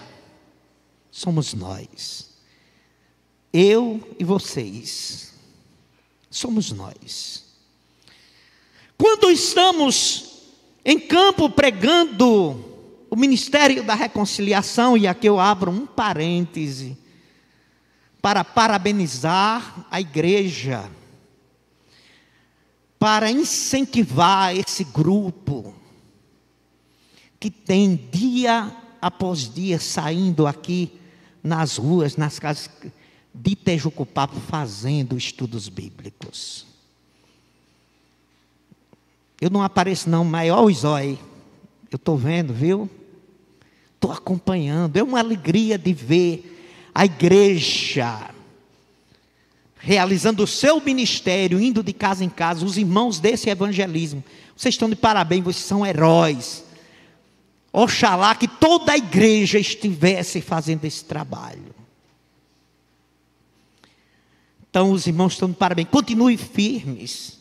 Somos 1.11 1.55
nós. 1.55 2.34
Eu 3.57 4.17
e 4.19 4.25
vocês. 4.25 5.33
Somos 6.29 6.73
nós. 6.73 7.45
Quando 8.99 9.31
estamos 9.31 10.43
em 10.85 10.99
campo 10.99 11.49
pregando 11.49 12.65
o 13.09 13.15
ministério 13.15 13.85
da 13.85 13.95
reconciliação, 13.95 14.97
e 14.97 15.07
aqui 15.07 15.29
eu 15.29 15.39
abro 15.39 15.71
um 15.71 15.87
parêntese, 15.87 16.99
para 18.21 18.43
parabenizar 18.43 19.87
a 19.89 20.01
igreja, 20.01 20.91
para 22.99 23.31
incentivar 23.31 24.57
esse 24.57 24.83
grupo 24.83 25.73
que 27.39 27.51
tem 27.51 27.95
dia 28.11 28.77
após 29.01 29.49
dia 29.53 29.79
saindo 29.79 30.45
aqui 30.45 30.99
nas 31.41 31.77
ruas, 31.77 32.17
nas 32.17 32.41
casas 32.41 32.69
de 33.35 33.57
Tejucupapo 33.57 34.39
fazendo 34.41 35.17
estudos 35.17 35.69
bíblicos. 35.69 36.67
Eu 39.41 39.51
não 39.51 39.63
apareço 39.63 40.09
não, 40.09 40.25
mas 40.25 40.51
olha 40.51 40.63
o 40.63 40.73
zóio. 40.73 41.19
Eu 41.91 41.97
estou 41.97 42.17
vendo, 42.17 42.55
viu? 42.55 42.89
estou 44.05 44.13
acompanhando. 44.13 44.97
É 44.97 45.03
uma 45.03 45.19
alegria 45.19 45.79
de 45.79 45.93
ver 45.95 46.91
a 46.95 47.05
igreja 47.05 48.31
realizando 49.79 50.43
o 50.43 50.47
seu 50.47 50.81
ministério, 50.81 51.61
indo 51.61 51.83
de 51.83 51.93
casa 51.93 52.25
em 52.25 52.29
casa, 52.29 52.65
os 52.65 52.79
irmãos 52.79 53.21
desse 53.21 53.51
evangelismo. 53.51 54.25
Vocês 54.57 54.75
estão 54.75 54.89
de 54.89 54.97
parabéns, 54.97 55.45
vocês 55.45 55.65
são 55.67 55.85
heróis. 55.85 56.65
Oxalá 57.71 58.35
que 58.35 58.49
toda 58.49 58.93
a 58.93 58.97
igreja 58.97 59.59
estivesse 59.59 60.41
fazendo 60.41 60.87
esse 60.87 61.05
trabalho. 61.05 61.74
Então, 64.75 64.91
os 64.91 65.07
irmãos 65.07 65.35
estão 65.35 65.49
de 65.49 65.55
parabéns. 65.55 65.87
Continue 65.89 66.37
firmes. 66.37 67.39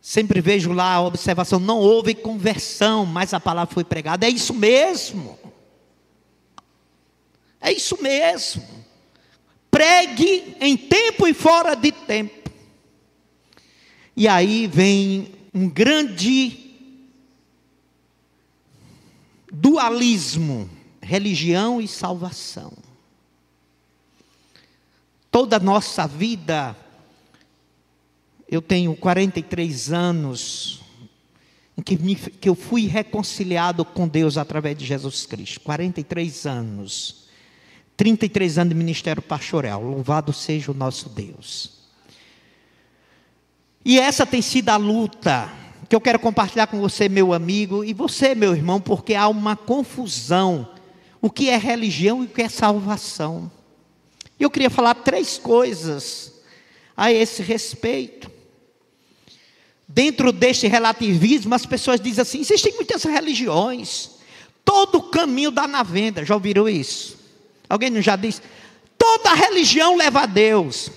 Sempre 0.00 0.40
vejo 0.40 0.72
lá 0.72 0.94
a 0.94 1.00
observação: 1.00 1.58
não 1.58 1.80
houve 1.80 2.14
conversão, 2.14 3.04
mas 3.04 3.34
a 3.34 3.40
palavra 3.40 3.74
foi 3.74 3.82
pregada. 3.82 4.24
É 4.24 4.30
isso 4.30 4.54
mesmo. 4.54 5.36
É 7.60 7.72
isso 7.72 8.00
mesmo. 8.00 8.62
Pregue 9.72 10.56
em 10.60 10.76
tempo 10.76 11.26
e 11.26 11.34
fora 11.34 11.74
de 11.74 11.90
tempo. 11.90 12.48
E 14.16 14.28
aí 14.28 14.68
vem 14.68 15.32
um 15.52 15.68
grande 15.68 16.76
dualismo: 19.50 20.70
religião 21.02 21.80
e 21.80 21.88
salvação. 21.88 22.72
Toda 25.30 25.56
a 25.56 25.60
nossa 25.60 26.06
vida, 26.06 26.76
eu 28.48 28.62
tenho 28.62 28.96
43 28.96 29.92
anos, 29.92 30.80
em 31.76 31.82
que, 31.82 31.96
me, 31.96 32.16
que 32.16 32.48
eu 32.48 32.54
fui 32.54 32.86
reconciliado 32.86 33.84
com 33.84 34.08
Deus 34.08 34.36
através 34.38 34.76
de 34.76 34.84
Jesus 34.84 35.26
Cristo. 35.26 35.60
43 35.60 36.46
anos. 36.46 37.28
33 37.96 38.58
anos 38.58 38.70
de 38.70 38.74
ministério 38.74 39.22
pastoral. 39.22 39.82
Louvado 39.82 40.32
seja 40.32 40.70
o 40.70 40.74
nosso 40.74 41.08
Deus. 41.08 41.78
E 43.84 43.98
essa 43.98 44.26
tem 44.26 44.42
sido 44.42 44.70
a 44.70 44.76
luta 44.76 45.50
que 45.88 45.96
eu 45.96 46.00
quero 46.00 46.18
compartilhar 46.18 46.66
com 46.66 46.78
você, 46.80 47.08
meu 47.08 47.32
amigo, 47.32 47.82
e 47.82 47.94
você, 47.94 48.34
meu 48.34 48.54
irmão, 48.54 48.80
porque 48.80 49.14
há 49.14 49.28
uma 49.28 49.56
confusão. 49.56 50.68
O 51.20 51.30
que 51.30 51.48
é 51.48 51.56
religião 51.56 52.22
e 52.22 52.26
o 52.26 52.28
que 52.28 52.42
é 52.42 52.48
salvação. 52.48 53.50
E 54.38 54.42
eu 54.42 54.50
queria 54.50 54.70
falar 54.70 54.94
três 54.94 55.38
coisas 55.38 56.32
a 56.96 57.12
esse 57.12 57.42
respeito. 57.42 58.30
Dentro 59.86 60.32
deste 60.32 60.66
relativismo, 60.66 61.54
as 61.54 61.64
pessoas 61.64 62.00
dizem 62.00 62.22
assim: 62.22 62.40
existem 62.40 62.74
muitas 62.74 63.04
religiões, 63.04 64.10
todo 64.64 65.02
caminho 65.02 65.50
dá 65.50 65.66
na 65.66 65.82
venda. 65.82 66.24
Já 66.24 66.34
ouviram 66.34 66.68
isso? 66.68 67.18
Alguém 67.68 68.00
já 68.02 68.16
disse? 68.16 68.42
Toda 68.96 69.34
religião 69.34 69.96
leva 69.96 70.22
a 70.22 70.26
Deus. 70.26 70.90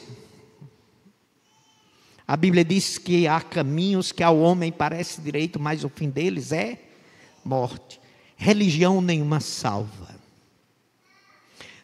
A 2.28 2.38
Bíblia 2.38 2.64
diz 2.64 2.98
que 2.98 3.28
há 3.28 3.42
caminhos 3.42 4.12
que 4.12 4.24
ao 4.24 4.40
homem 4.40 4.72
parece 4.72 5.20
direito, 5.22 5.60
mas 5.60 5.84
o 5.84 5.90
fim 5.90 6.10
deles 6.10 6.52
é 6.52 6.80
morte. 7.44 8.00
Religião 8.38 9.02
nenhuma 9.02 9.40
salva. 9.40 10.16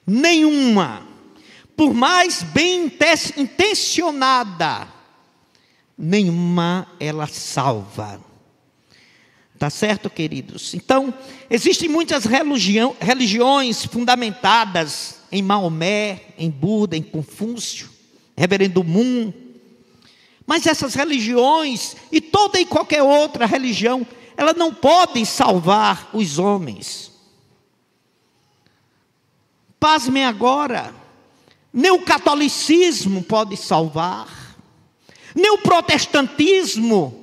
Nenhuma. 0.06 1.17
Por 1.78 1.94
mais 1.94 2.42
bem 2.42 2.92
intencionada, 3.38 4.88
nenhuma 5.96 6.88
ela 7.00 7.28
salva. 7.28 8.20
Tá 9.60 9.70
certo, 9.70 10.10
queridos? 10.10 10.74
Então, 10.74 11.14
existem 11.50 11.88
muitas 11.88 12.26
religiões 12.26 13.86
fundamentadas 13.86 15.20
em 15.32 15.44
Maomé, 15.44 16.22
em 16.38 16.50
Buda, 16.50 16.98
em 16.98 17.04
Confúcio, 17.04 17.90
Reverendo 18.36 18.84
Moon, 18.84 19.32
mas 20.48 20.66
essas 20.66 20.96
religiões 20.96 21.96
e 22.12 22.20
toda 22.20 22.60
e 22.60 22.66
qualquer 22.66 23.04
outra 23.04 23.46
religião, 23.46 24.06
ela 24.36 24.54
não 24.54 24.74
podem 24.74 25.26
salvar 25.26 26.10
os 26.12 26.40
homens. 26.40 27.12
Pasmem 29.80 30.26
agora, 30.26 30.94
nem 31.78 31.92
o 31.92 32.02
catolicismo 32.02 33.22
pode 33.22 33.56
salvar, 33.56 34.58
nem 35.36 35.52
o 35.52 35.60
protestantismo 35.60 37.14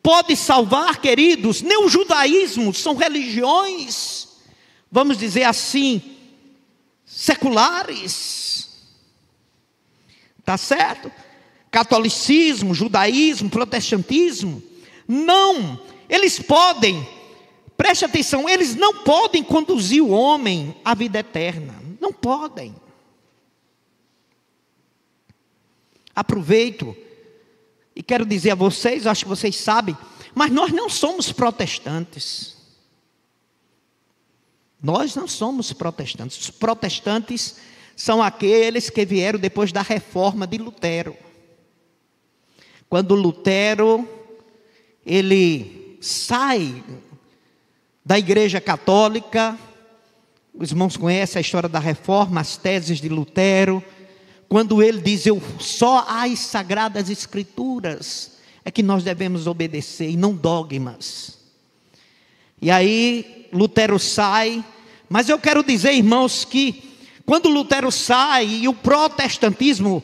pode 0.00 0.36
salvar, 0.36 1.00
queridos, 1.00 1.60
nem 1.60 1.84
o 1.84 1.88
judaísmo, 1.88 2.72
são 2.72 2.94
religiões, 2.94 4.28
vamos 4.90 5.18
dizer 5.18 5.42
assim, 5.42 6.00
seculares. 7.04 8.68
Tá 10.44 10.56
certo? 10.56 11.12
catolicismo, 11.70 12.74
judaísmo, 12.74 13.50
protestantismo. 13.50 14.62
Não, 15.06 15.78
eles 16.08 16.38
podem, 16.38 17.06
preste 17.76 18.04
atenção, 18.04 18.48
eles 18.48 18.74
não 18.74 19.02
podem 19.02 19.42
conduzir 19.42 20.02
o 20.02 20.10
homem 20.10 20.74
à 20.84 20.94
vida 20.94 21.18
eterna. 21.18 21.74
Não 22.00 22.12
podem. 22.12 22.74
Aproveito 26.18 26.96
e 27.94 28.02
quero 28.02 28.26
dizer 28.26 28.50
a 28.50 28.56
vocês, 28.56 29.06
acho 29.06 29.22
que 29.22 29.28
vocês 29.28 29.54
sabem, 29.54 29.96
mas 30.34 30.50
nós 30.50 30.72
não 30.72 30.90
somos 30.90 31.30
protestantes. 31.30 32.56
Nós 34.82 35.14
não 35.14 35.28
somos 35.28 35.72
protestantes. 35.72 36.36
Os 36.40 36.50
protestantes 36.50 37.58
são 37.94 38.20
aqueles 38.20 38.90
que 38.90 39.06
vieram 39.06 39.38
depois 39.38 39.70
da 39.70 39.80
reforma 39.80 40.44
de 40.44 40.58
Lutero. 40.58 41.16
Quando 42.88 43.14
Lutero 43.14 44.04
ele 45.06 45.98
sai 46.00 46.82
da 48.04 48.18
Igreja 48.18 48.60
Católica, 48.60 49.56
os 50.52 50.72
irmãos 50.72 50.96
conhecem 50.96 51.38
a 51.38 51.42
história 51.42 51.68
da 51.68 51.78
reforma, 51.78 52.40
as 52.40 52.56
teses 52.56 53.00
de 53.00 53.08
Lutero, 53.08 53.84
quando 54.48 54.82
ele 54.82 55.00
diz 55.00 55.26
eu 55.26 55.42
só 55.58 56.06
as 56.08 56.38
sagradas 56.38 57.10
escrituras 57.10 58.38
é 58.64 58.70
que 58.70 58.82
nós 58.82 59.04
devemos 59.04 59.46
obedecer 59.46 60.10
e 60.10 60.16
não 60.16 60.34
dogmas. 60.34 61.38
E 62.60 62.70
aí 62.70 63.48
Lutero 63.52 63.98
sai, 63.98 64.64
mas 65.08 65.28
eu 65.28 65.38
quero 65.38 65.62
dizer, 65.62 65.92
irmãos, 65.92 66.44
que 66.44 66.96
quando 67.24 67.48
Lutero 67.48 67.90
sai 67.90 68.46
e 68.46 68.68
o 68.68 68.74
protestantismo 68.74 70.02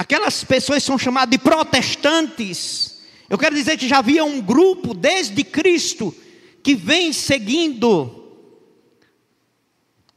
Aquelas 0.00 0.42
pessoas 0.42 0.82
são 0.82 0.98
chamadas 0.98 1.30
de 1.30 1.36
protestantes. 1.36 3.02
Eu 3.28 3.36
quero 3.36 3.54
dizer 3.54 3.76
que 3.76 3.86
já 3.86 3.98
havia 3.98 4.24
um 4.24 4.40
grupo 4.40 4.94
desde 4.94 5.44
Cristo 5.44 6.16
que 6.62 6.74
vem 6.74 7.12
seguindo 7.12 8.34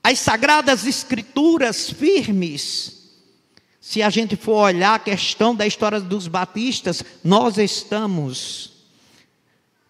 as 0.02 0.19
sagradas 0.19 0.88
escrituras 0.88 1.89
firmes. 1.89 3.02
Se 3.86 4.02
a 4.02 4.10
gente 4.10 4.38
for 4.38 4.54
olhar 4.54 4.96
a 4.96 5.00
questão 5.00 5.54
da 5.54 5.67
história 5.67 6.00
dos 6.00 6.30
batistas, 6.30 7.04
nós 7.22 7.58
estamos 7.58 8.72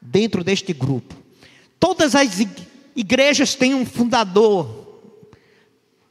dentro 0.01 0.43
deste 0.43 0.73
grupo. 0.73 1.15
Todas 1.79 2.15
as 2.15 2.39
igrejas 2.95 3.53
têm 3.53 3.75
um 3.75 3.85
fundador. 3.85 4.99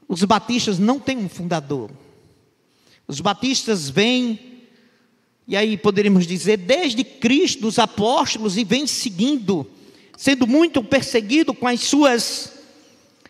Os 0.07 0.23
batistas 0.23 0.79
não 0.79 1.01
têm 1.01 1.19
um 1.19 1.29
fundador. 1.29 1.91
Os 3.09 3.21
batistas 3.21 3.91
vêm, 3.91 4.63
e 5.49 5.57
aí 5.57 5.77
poderíamos 5.77 6.25
dizer, 6.25 6.59
desde 6.59 7.03
Cristo, 7.03 7.67
os 7.67 7.81
apóstolos, 7.81 8.57
e 8.57 8.63
vêm 8.63 8.87
seguindo, 8.87 9.69
sendo 10.17 10.47
muito 10.47 10.85
perseguido 10.85 11.53
com 11.53 11.67
as 11.67 11.81
suas 11.81 12.53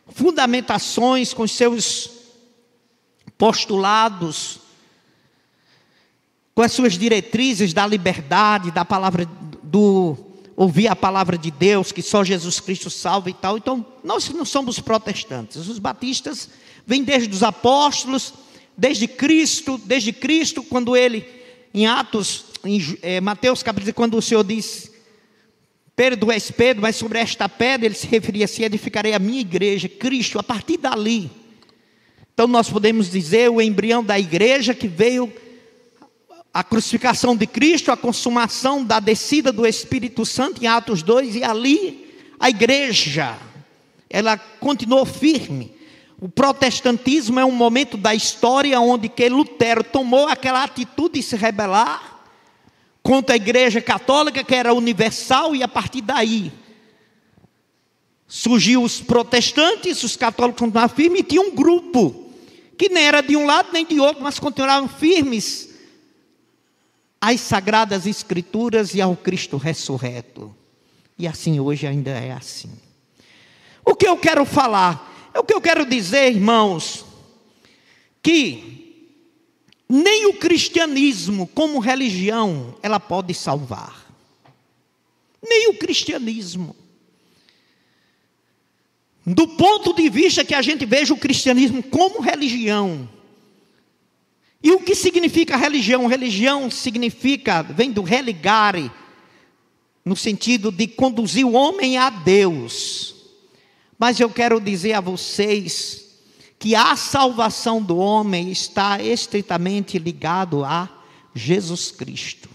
fundamentações, 0.08 1.32
com 1.32 1.42
os 1.42 1.52
seus 1.52 2.21
postulados, 3.42 4.60
com 6.54 6.62
as 6.62 6.70
suas 6.70 6.96
diretrizes 6.96 7.72
da 7.72 7.84
liberdade, 7.84 8.70
da 8.70 8.84
palavra 8.84 9.28
do 9.64 10.16
ouvir 10.54 10.86
a 10.86 10.94
palavra 10.94 11.36
de 11.36 11.50
Deus, 11.50 11.90
que 11.90 12.02
só 12.02 12.22
Jesus 12.22 12.60
Cristo 12.60 12.88
salva 12.88 13.30
e 13.30 13.34
tal. 13.34 13.58
Então, 13.58 13.84
nós 14.04 14.28
não 14.28 14.44
somos 14.44 14.78
protestantes. 14.78 15.56
Os 15.66 15.80
batistas 15.80 16.50
vêm 16.86 17.02
desde 17.02 17.34
os 17.34 17.42
apóstolos, 17.42 18.32
desde 18.76 19.08
Cristo, 19.08 19.76
desde 19.76 20.12
Cristo, 20.12 20.62
quando 20.62 20.96
ele, 20.96 21.26
em 21.74 21.84
Atos, 21.84 22.44
em 22.64 22.96
é, 23.02 23.20
Mateus 23.20 23.60
capítulo, 23.60 23.92
quando 23.92 24.16
o 24.16 24.22
Senhor 24.22 24.44
diz, 24.44 24.88
Pedro 25.96 26.30
és 26.30 26.48
Pedro, 26.48 26.82
mas 26.82 26.94
sobre 26.94 27.18
esta 27.18 27.48
pedra 27.48 27.86
ele 27.86 27.96
se 27.96 28.06
referia 28.06 28.44
assim, 28.44 28.62
edificarei 28.62 29.14
a 29.14 29.18
minha 29.18 29.40
igreja, 29.40 29.88
Cristo, 29.88 30.38
a 30.38 30.44
partir 30.44 30.76
dali. 30.76 31.41
Então 32.34 32.46
nós 32.46 32.68
podemos 32.68 33.10
dizer 33.10 33.50
o 33.50 33.60
embrião 33.60 34.02
da 34.02 34.18
igreja 34.18 34.74
que 34.74 34.88
veio 34.88 35.32
a 36.52 36.62
crucificação 36.62 37.36
de 37.36 37.46
Cristo, 37.46 37.90
a 37.90 37.96
consumação 37.96 38.84
da 38.84 39.00
descida 39.00 39.52
do 39.52 39.66
Espírito 39.66 40.24
Santo 40.24 40.62
em 40.62 40.66
Atos 40.66 41.02
2 41.02 41.36
e 41.36 41.44
ali 41.44 42.14
a 42.38 42.50
igreja 42.50 43.38
ela 44.08 44.36
continuou 44.36 45.06
firme. 45.06 45.72
O 46.20 46.28
protestantismo 46.28 47.40
é 47.40 47.44
um 47.44 47.52
momento 47.52 47.96
da 47.96 48.14
história 48.14 48.78
onde 48.80 49.08
que 49.08 49.28
Lutero 49.28 49.82
tomou 49.82 50.28
aquela 50.28 50.62
atitude 50.62 51.14
de 51.14 51.22
se 51.22 51.36
rebelar 51.36 52.20
contra 53.02 53.34
a 53.34 53.36
igreja 53.36 53.80
católica, 53.80 54.44
que 54.44 54.54
era 54.54 54.72
universal, 54.72 55.56
e 55.56 55.62
a 55.62 55.68
partir 55.68 56.02
daí 56.02 56.52
surgiu 58.28 58.82
os 58.82 59.00
protestantes, 59.00 60.02
os 60.04 60.16
católicos 60.16 60.60
continuaram 60.60 60.94
firmes, 60.94 61.20
e 61.20 61.24
tinha 61.24 61.42
um 61.42 61.54
grupo 61.54 62.21
que 62.82 62.88
nem 62.88 63.04
era 63.04 63.20
de 63.20 63.36
um 63.36 63.46
lado 63.46 63.68
nem 63.72 63.86
de 63.86 64.00
outro, 64.00 64.24
mas 64.24 64.40
continuaram 64.40 64.88
firmes 64.88 65.68
às 67.20 67.40
sagradas 67.40 68.08
escrituras 68.08 68.92
e 68.92 69.00
ao 69.00 69.16
Cristo 69.16 69.56
ressurreto. 69.56 70.52
E 71.16 71.28
assim 71.28 71.60
hoje 71.60 71.86
ainda 71.86 72.10
é 72.10 72.32
assim. 72.32 72.72
O 73.84 73.94
que 73.94 74.08
eu 74.08 74.16
quero 74.16 74.44
falar? 74.44 75.30
É 75.32 75.38
o 75.38 75.44
que 75.44 75.54
eu 75.54 75.60
quero 75.60 75.86
dizer, 75.86 76.32
irmãos, 76.32 77.04
que 78.20 79.14
nem 79.88 80.26
o 80.26 80.34
cristianismo 80.34 81.46
como 81.54 81.78
religião 81.78 82.76
ela 82.82 82.98
pode 82.98 83.32
salvar. 83.32 84.12
Nem 85.40 85.68
o 85.68 85.78
cristianismo. 85.78 86.74
Do 89.24 89.46
ponto 89.46 89.94
de 89.94 90.08
vista 90.08 90.44
que 90.44 90.54
a 90.54 90.62
gente 90.62 90.84
veja 90.84 91.14
o 91.14 91.18
cristianismo 91.18 91.82
como 91.82 92.20
religião. 92.20 93.08
E 94.62 94.72
o 94.72 94.80
que 94.80 94.94
significa 94.94 95.56
religião? 95.56 96.06
Religião 96.06 96.70
significa, 96.70 97.62
vem 97.62 97.90
do 97.90 98.02
religare, 98.02 98.90
no 100.04 100.16
sentido 100.16 100.72
de 100.72 100.86
conduzir 100.86 101.46
o 101.46 101.52
homem 101.52 101.96
a 101.96 102.10
Deus. 102.10 103.14
Mas 103.98 104.18
eu 104.18 104.30
quero 104.30 104.60
dizer 104.60 104.94
a 104.94 105.00
vocês 105.00 106.02
que 106.58 106.74
a 106.74 106.94
salvação 106.96 107.82
do 107.82 107.96
homem 107.96 108.50
está 108.50 109.00
estritamente 109.02 109.98
ligado 109.98 110.64
a 110.64 110.88
Jesus 111.34 111.90
Cristo. 111.90 112.48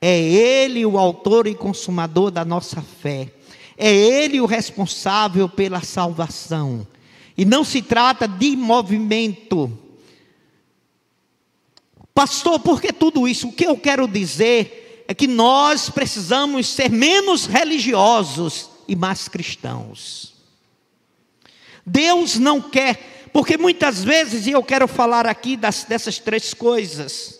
É 0.00 0.18
ele 0.18 0.86
o 0.86 0.98
autor 0.98 1.46
e 1.46 1.54
consumador 1.54 2.30
da 2.30 2.44
nossa 2.44 2.80
fé. 2.80 3.32
É 3.78 3.94
ele 3.94 4.40
o 4.40 4.46
responsável 4.46 5.48
pela 5.48 5.80
salvação. 5.80 6.84
E 7.36 7.44
não 7.44 7.62
se 7.62 7.80
trata 7.80 8.26
de 8.26 8.56
movimento. 8.56 9.78
Pastor, 12.12 12.58
por 12.58 12.80
que 12.80 12.92
tudo 12.92 13.28
isso? 13.28 13.46
O 13.46 13.52
que 13.52 13.64
eu 13.64 13.76
quero 13.76 14.08
dizer 14.08 15.04
é 15.06 15.14
que 15.14 15.28
nós 15.28 15.88
precisamos 15.88 16.66
ser 16.66 16.90
menos 16.90 17.46
religiosos 17.46 18.68
e 18.88 18.96
mais 18.96 19.28
cristãos. 19.28 20.34
Deus 21.86 22.36
não 22.36 22.60
quer, 22.60 23.30
porque 23.32 23.56
muitas 23.56 24.02
vezes, 24.02 24.48
e 24.48 24.50
eu 24.50 24.62
quero 24.64 24.88
falar 24.88 25.24
aqui 25.24 25.56
das, 25.56 25.84
dessas 25.84 26.18
três 26.18 26.52
coisas, 26.52 27.38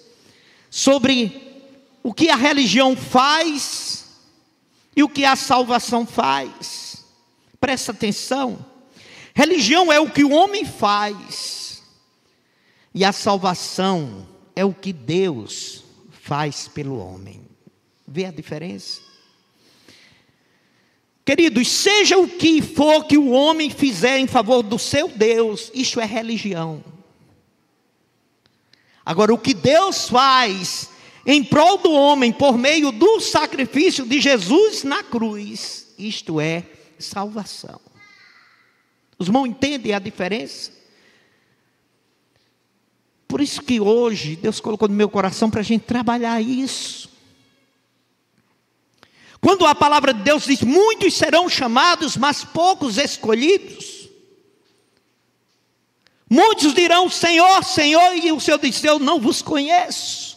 sobre 0.71 1.67
o 2.01 2.15
que 2.15 2.31
a 2.31 2.37
religião 2.37 2.95
faz 2.95 3.98
e 4.99 5.03
o 5.05 5.09
que 5.09 5.25
a 5.25 5.37
salvação 5.37 6.05
faz. 6.05 7.05
Presta 7.61 7.93
atenção. 7.93 8.67
Religião 9.33 9.93
é 9.93 10.01
o 10.01 10.11
que 10.11 10.25
o 10.25 10.33
homem 10.33 10.65
faz, 10.65 11.85
e 12.93 13.05
a 13.05 13.13
salvação 13.13 14.27
é 14.57 14.65
o 14.65 14.75
que 14.75 14.93
Deus 14.93 15.85
faz 16.11 16.67
pelo 16.67 16.99
homem. 16.99 17.47
Vê 18.09 18.25
a 18.25 18.33
diferença? 18.33 19.01
Queridos, 21.25 21.69
seja 21.69 22.19
o 22.19 22.27
que 22.27 22.61
for 22.61 23.05
que 23.05 23.17
o 23.17 23.31
homem 23.31 23.71
fizer 23.71 24.19
em 24.19 24.27
favor 24.27 24.65
do 24.65 24.81
seu 24.81 25.07
Deus, 25.07 25.71
isso 25.73 26.01
é 26.01 26.07
religião. 26.07 26.83
Agora, 29.07 29.33
o 29.33 29.39
que 29.39 29.55
Deus 29.55 30.09
faz 30.09 30.91
em 31.27 31.45
prol 31.45 31.79
do 31.79 31.93
homem 31.93 32.33
por 32.33 32.57
meio 32.57 32.91
do 32.93 33.21
sacrifício 33.21 34.07
de 34.07 34.21
Jesus 34.21 34.85
na 34.85 35.03
cruz, 35.03 35.95
isto 35.99 36.41
é 36.41 36.65
salvação. 36.99 37.81
Os 39.19 39.27
irmãos 39.27 39.47
entendem 39.47 39.93
a 39.93 39.99
diferença? 39.99 40.73
Por 43.27 43.41
isso 43.41 43.61
que 43.61 43.79
hoje 43.79 44.37
Deus 44.37 44.59
colocou 44.59 44.89
no 44.89 44.95
meu 44.95 45.09
coração 45.09 45.51
para 45.51 45.61
a 45.61 45.65
gente 45.65 45.83
trabalhar 45.83 46.41
isso. 46.41 47.11
Quando 49.41 49.67
a 49.67 49.75
palavra 49.75 50.15
de 50.15 50.23
Deus 50.23 50.45
diz: 50.45 50.63
muitos 50.63 51.15
serão 51.15 51.49
chamados, 51.49 52.17
mas 52.17 52.45
poucos 52.45 52.97
escolhidos. 52.97 54.09
Muitos 56.29 56.75
dirão: 56.75 57.09
Senhor, 57.09 57.63
Senhor, 57.65 58.17
e 58.17 58.33
o 58.33 58.41
Senhor 58.41 58.59
diz: 58.59 58.83
Eu 58.83 58.99
não 58.99 59.21
vos 59.21 59.43
conheço. 59.43 60.28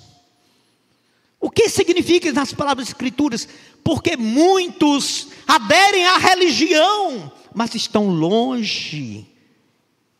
O 1.41 1.49
que 1.49 1.67
significa 1.67 2.31
nas 2.31 2.53
palavras 2.53 2.89
escrituras? 2.89 3.47
Porque 3.83 4.15
muitos 4.15 5.29
aderem 5.47 6.05
à 6.05 6.17
religião, 6.17 7.31
mas 7.51 7.73
estão 7.73 8.09
longe. 8.09 9.27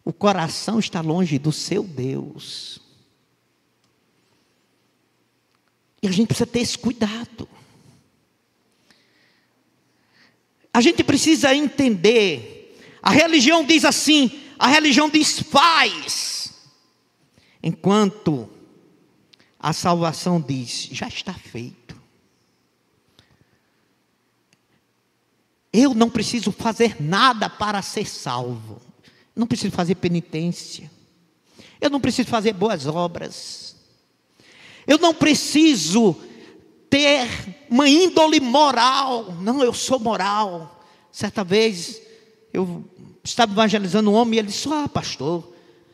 O 0.03 0.11
coração 0.11 0.79
está 0.79 0.99
longe 0.99 1.37
do 1.37 1.51
seu 1.51 1.83
Deus. 1.83 2.79
E 6.01 6.07
a 6.07 6.11
gente 6.11 6.27
precisa 6.27 6.47
ter 6.47 6.61
esse 6.61 6.75
cuidado. 6.75 7.47
A 10.73 10.81
gente 10.81 11.03
precisa 11.03 11.53
entender. 11.53 12.79
A 12.99 13.11
religião 13.11 13.63
diz 13.63 13.85
assim, 13.85 14.41
a 14.57 14.67
religião 14.67 15.07
diz 15.07 15.39
faz. 15.39 16.51
Enquanto 17.61 18.49
a 19.61 19.73
salvação 19.73 20.41
diz, 20.41 20.89
já 20.91 21.07
está 21.07 21.33
feito. 21.33 21.95
Eu 25.71 25.93
não 25.93 26.09
preciso 26.09 26.51
fazer 26.51 26.99
nada 26.99 27.47
para 27.47 27.79
ser 27.83 28.07
salvo. 28.07 28.81
Não 29.35 29.45
preciso 29.45 29.71
fazer 29.71 29.95
penitência. 29.95 30.89
Eu 31.79 31.91
não 31.91 32.01
preciso 32.01 32.27
fazer 32.27 32.53
boas 32.53 32.87
obras. 32.87 33.75
Eu 34.87 34.97
não 34.97 35.13
preciso 35.13 36.17
ter 36.89 37.29
uma 37.69 37.87
índole 37.87 38.39
moral. 38.39 39.31
Não, 39.41 39.63
eu 39.63 39.75
sou 39.75 39.99
moral. 39.99 40.83
Certa 41.11 41.43
vez 41.43 42.01
eu 42.51 42.83
estava 43.23 43.51
evangelizando 43.51 44.09
um 44.09 44.15
homem 44.15 44.37
e 44.37 44.39
ele 44.39 44.47
disse: 44.47 44.67
Ah, 44.73 44.89
pastor, 44.89 45.53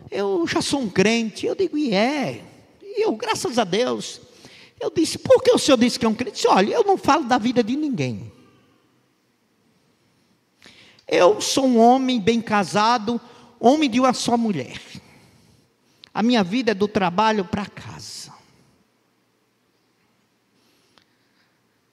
eu 0.10 0.48
já 0.48 0.62
sou 0.62 0.80
um 0.80 0.90
crente. 0.90 1.46
Eu 1.46 1.54
digo: 1.54 1.78
E 1.78 1.94
é. 1.94 2.57
E 2.98 3.04
eu, 3.04 3.16
graças 3.16 3.60
a 3.60 3.64
Deus. 3.64 4.20
Eu 4.80 4.90
disse: 4.90 5.20
Por 5.20 5.44
que 5.44 5.52
o 5.52 5.58
senhor 5.60 5.78
disse 5.78 6.00
que 6.00 6.06
é 6.06 6.10
um 6.10 6.16
crente? 6.16 6.36
Disse, 6.36 6.48
Olha, 6.48 6.74
eu 6.74 6.84
não 6.84 6.98
falo 6.98 7.26
da 7.26 7.38
vida 7.38 7.64
de 7.64 7.76
ninguém. 7.76 8.32
Eu 11.08 11.40
sou 11.40 11.66
um 11.66 11.80
homem 11.80 12.20
bem 12.20 12.42
casado, 12.42 13.22
homem 13.60 13.90
de 13.90 14.00
uma 14.00 14.14
só 14.14 14.36
mulher. 14.36 14.82
A 16.14 16.24
minha 16.24 16.44
vida 16.44 16.72
é 16.72 16.74
do 16.74 16.88
trabalho 16.88 17.46
para 17.46 17.66
casa. 17.68 18.34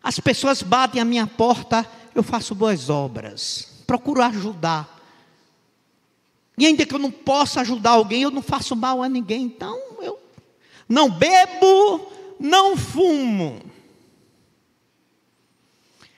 As 0.03 0.19
pessoas 0.19 0.63
batem 0.63 1.01
a 1.01 1.05
minha 1.05 1.27
porta, 1.27 1.87
eu 2.15 2.23
faço 2.23 2.55
boas 2.55 2.91
obras, 2.91 3.83
procuro 3.87 4.23
ajudar. 4.23 5.01
E 6.59 6.67
ainda 6.67 6.85
que 6.85 6.95
eu 6.95 6.99
não 6.99 7.11
possa 7.11 7.61
ajudar 7.61 7.93
alguém, 7.93 8.23
eu 8.23 8.31
não 8.31 8.43
faço 8.43 8.75
mal 8.75 9.03
a 9.03 9.09
ninguém. 9.09 9.45
Então, 9.45 9.79
eu 10.01 10.19
não 10.89 11.11
bebo, 11.11 12.11
não 12.39 12.77
fumo. 12.77 13.61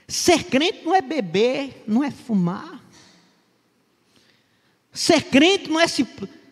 Ser 0.09 0.45
crente 0.45 0.85
não 0.85 0.95
é 0.95 1.01
beber, 1.01 1.83
não 1.87 2.03
é 2.03 2.11
fumar. 2.11 2.85
Ser 4.93 5.25
crente 5.25 5.69
não 5.69 5.81
é 5.81 5.89
se, 5.89 6.07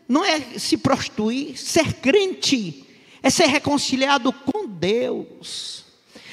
não 0.08 0.24
é 0.24 0.58
se 0.58 0.76
prostituir. 0.76 1.56
Ser 1.56 1.94
crente 1.94 2.84
é 3.22 3.30
ser 3.30 3.46
reconciliado 3.46 4.32
com 4.32 4.66
Deus. 4.66 5.84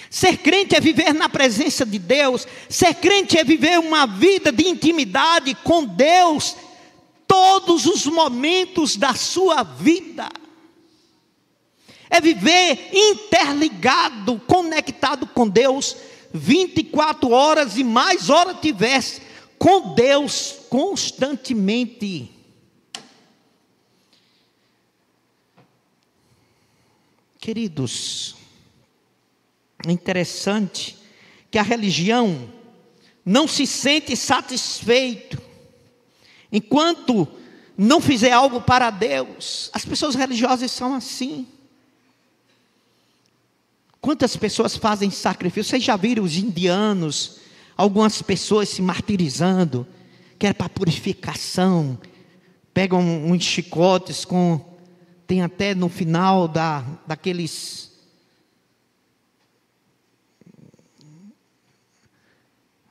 Ser 0.09 0.37
crente 0.37 0.75
é 0.75 0.81
viver 0.81 1.13
na 1.13 1.29
presença 1.29 1.85
de 1.85 1.97
Deus. 1.97 2.45
Ser 2.67 2.95
crente 2.95 3.37
é 3.37 3.43
viver 3.43 3.79
uma 3.79 4.05
vida 4.05 4.51
de 4.51 4.67
intimidade 4.67 5.55
com 5.63 5.85
Deus 5.85 6.55
todos 7.25 7.85
os 7.85 8.05
momentos 8.07 8.97
da 8.97 9.13
sua 9.15 9.63
vida. 9.63 10.27
É 12.11 12.21
viver 12.21 12.89
interligado, 12.93 14.39
conectado 14.45 15.25
com 15.25 15.47
Deus 15.47 15.95
24 16.33 17.31
horas 17.31 17.77
e 17.77 17.83
mais 17.83 18.29
hora 18.29 18.53
tivesse 18.53 19.21
com 19.57 19.93
Deus 19.95 20.57
constantemente. 20.69 22.31
Queridos, 27.39 28.35
é 29.87 29.91
interessante 29.91 30.97
que 31.49 31.57
a 31.57 31.63
religião 31.63 32.51
não 33.25 33.47
se 33.47 33.65
sente 33.65 34.15
satisfeito 34.15 35.41
enquanto 36.51 37.27
não 37.77 37.99
fizer 37.99 38.31
algo 38.31 38.61
para 38.61 38.89
Deus. 38.89 39.69
As 39.73 39.85
pessoas 39.85 40.13
religiosas 40.13 40.71
são 40.71 40.93
assim. 40.93 41.47
Quantas 44.01 44.35
pessoas 44.35 44.75
fazem 44.75 45.11
sacrifício? 45.11 45.69
Vocês 45.69 45.83
já 45.83 45.95
viram 45.95 46.23
os 46.23 46.35
indianos, 46.35 47.37
algumas 47.77 48.19
pessoas 48.19 48.67
se 48.67 48.81
martirizando, 48.81 49.85
que 50.39 50.47
é 50.47 50.53
para 50.53 50.67
purificação, 50.67 51.99
pegam 52.73 52.99
uns 52.99 53.43
chicotes 53.43 54.25
com. 54.25 54.59
Tem 55.27 55.43
até 55.43 55.75
no 55.75 55.87
final 55.87 56.47
da, 56.47 56.83
daqueles. 57.05 57.91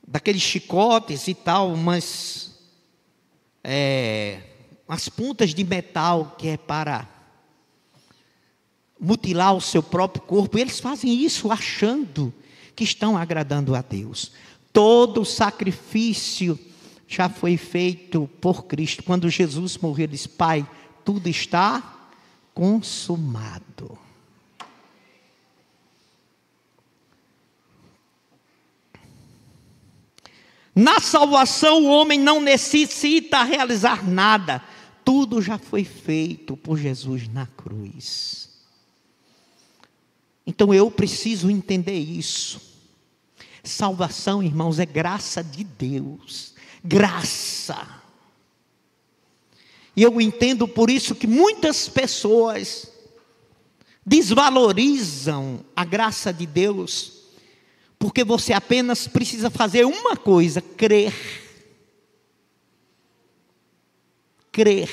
Daqueles 0.06 0.42
chicotes 0.42 1.26
e 1.26 1.34
tal, 1.34 1.72
umas. 1.72 2.52
É, 3.64 4.42
umas 4.88 5.08
pontas 5.08 5.52
de 5.52 5.64
metal 5.64 6.36
que 6.38 6.48
é 6.48 6.56
para 6.56 7.19
mutilar 9.00 9.54
o 9.54 9.60
seu 9.60 9.82
próprio 9.82 10.22
corpo. 10.22 10.58
E 10.58 10.60
eles 10.60 10.78
fazem 10.78 11.12
isso 11.12 11.50
achando 11.50 12.32
que 12.76 12.84
estão 12.84 13.16
agradando 13.16 13.74
a 13.74 13.82
Deus. 13.82 14.32
Todo 14.72 15.24
sacrifício 15.24 16.58
já 17.08 17.28
foi 17.28 17.56
feito 17.56 18.28
por 18.40 18.66
Cristo. 18.66 19.02
Quando 19.02 19.28
Jesus 19.28 19.76
morreu, 19.78 20.04
ele 20.04 20.12
disse: 20.12 20.28
Pai, 20.28 20.68
tudo 21.04 21.28
está 21.28 22.08
consumado. 22.54 23.98
Na 30.74 31.00
salvação, 31.00 31.82
o 31.84 31.88
homem 31.88 32.18
não 32.18 32.40
necessita 32.40 33.42
realizar 33.42 34.08
nada, 34.08 34.62
tudo 35.04 35.42
já 35.42 35.58
foi 35.58 35.84
feito 35.84 36.56
por 36.56 36.78
Jesus 36.78 37.28
na 37.28 37.46
cruz. 37.46 38.39
Então 40.50 40.74
eu 40.74 40.90
preciso 40.90 41.48
entender 41.48 41.96
isso. 41.96 42.60
Salvação, 43.62 44.42
irmãos, 44.42 44.80
é 44.80 44.84
graça 44.84 45.44
de 45.44 45.62
Deus. 45.62 46.54
Graça. 46.82 47.86
E 49.94 50.02
eu 50.02 50.20
entendo 50.20 50.66
por 50.66 50.90
isso 50.90 51.14
que 51.14 51.28
muitas 51.28 51.88
pessoas 51.88 52.90
desvalorizam 54.04 55.64
a 55.76 55.84
graça 55.84 56.32
de 56.32 56.46
Deus, 56.46 57.28
porque 57.96 58.24
você 58.24 58.52
apenas 58.52 59.06
precisa 59.06 59.50
fazer 59.50 59.86
uma 59.86 60.16
coisa: 60.16 60.60
crer. 60.60 61.14
Crer. 64.50 64.90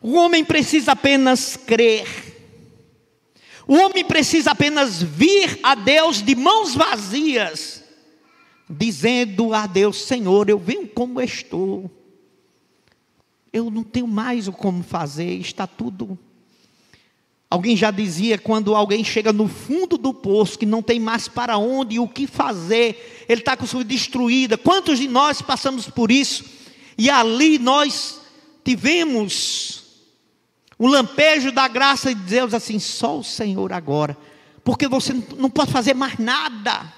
O 0.00 0.12
homem 0.12 0.44
precisa 0.44 0.92
apenas 0.92 1.56
crer. 1.56 2.33
O 3.66 3.74
homem 3.74 4.04
precisa 4.04 4.50
apenas 4.50 5.02
vir 5.02 5.58
a 5.62 5.74
Deus 5.74 6.22
de 6.22 6.34
mãos 6.34 6.74
vazias, 6.74 7.82
dizendo 8.68 9.54
a 9.54 9.66
Deus: 9.66 10.02
Senhor, 10.02 10.48
eu 10.48 10.58
venho 10.58 10.86
como 10.88 11.20
estou, 11.20 11.90
eu 13.52 13.70
não 13.70 13.82
tenho 13.82 14.06
mais 14.06 14.48
o 14.48 14.52
como 14.52 14.82
fazer, 14.82 15.38
está 15.38 15.66
tudo. 15.66 16.18
Alguém 17.48 17.76
já 17.76 17.92
dizia 17.92 18.36
quando 18.36 18.74
alguém 18.74 19.04
chega 19.04 19.32
no 19.32 19.46
fundo 19.46 19.96
do 19.96 20.12
poço, 20.12 20.58
que 20.58 20.66
não 20.66 20.82
tem 20.82 20.98
mais 20.98 21.28
para 21.28 21.56
onde 21.56 21.94
e 21.94 22.00
o 22.00 22.08
que 22.08 22.26
fazer, 22.26 23.24
ele 23.28 23.40
está 23.40 23.56
com 23.56 23.64
sua 23.64 23.84
destruída. 23.84 24.58
Quantos 24.58 24.98
de 24.98 25.06
nós 25.06 25.40
passamos 25.40 25.88
por 25.88 26.10
isso? 26.10 26.44
E 26.98 27.08
ali 27.08 27.58
nós 27.60 28.20
tivemos 28.64 29.83
o 30.78 30.86
lampejo 30.86 31.52
da 31.52 31.68
graça 31.68 32.14
de 32.14 32.20
Deus 32.22 32.54
assim, 32.54 32.78
só 32.78 33.18
o 33.18 33.24
Senhor 33.24 33.72
agora, 33.72 34.16
porque 34.62 34.88
você 34.88 35.12
não 35.36 35.50
pode 35.50 35.70
fazer 35.70 35.94
mais 35.94 36.18
nada. 36.18 36.92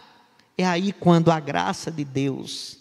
É 0.57 0.65
aí 0.65 0.93
quando 0.93 1.31
a 1.31 1.39
graça 1.39 1.91
de 1.91 2.05
Deus 2.05 2.79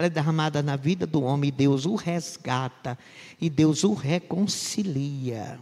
ela 0.00 0.06
é 0.06 0.10
derramada 0.10 0.62
na 0.62 0.76
vida 0.76 1.06
do 1.06 1.22
homem, 1.22 1.48
e 1.48 1.52
Deus 1.52 1.84
o 1.84 1.94
resgata 1.94 2.98
e 3.38 3.50
Deus 3.50 3.84
o 3.84 3.92
reconcilia. 3.92 5.60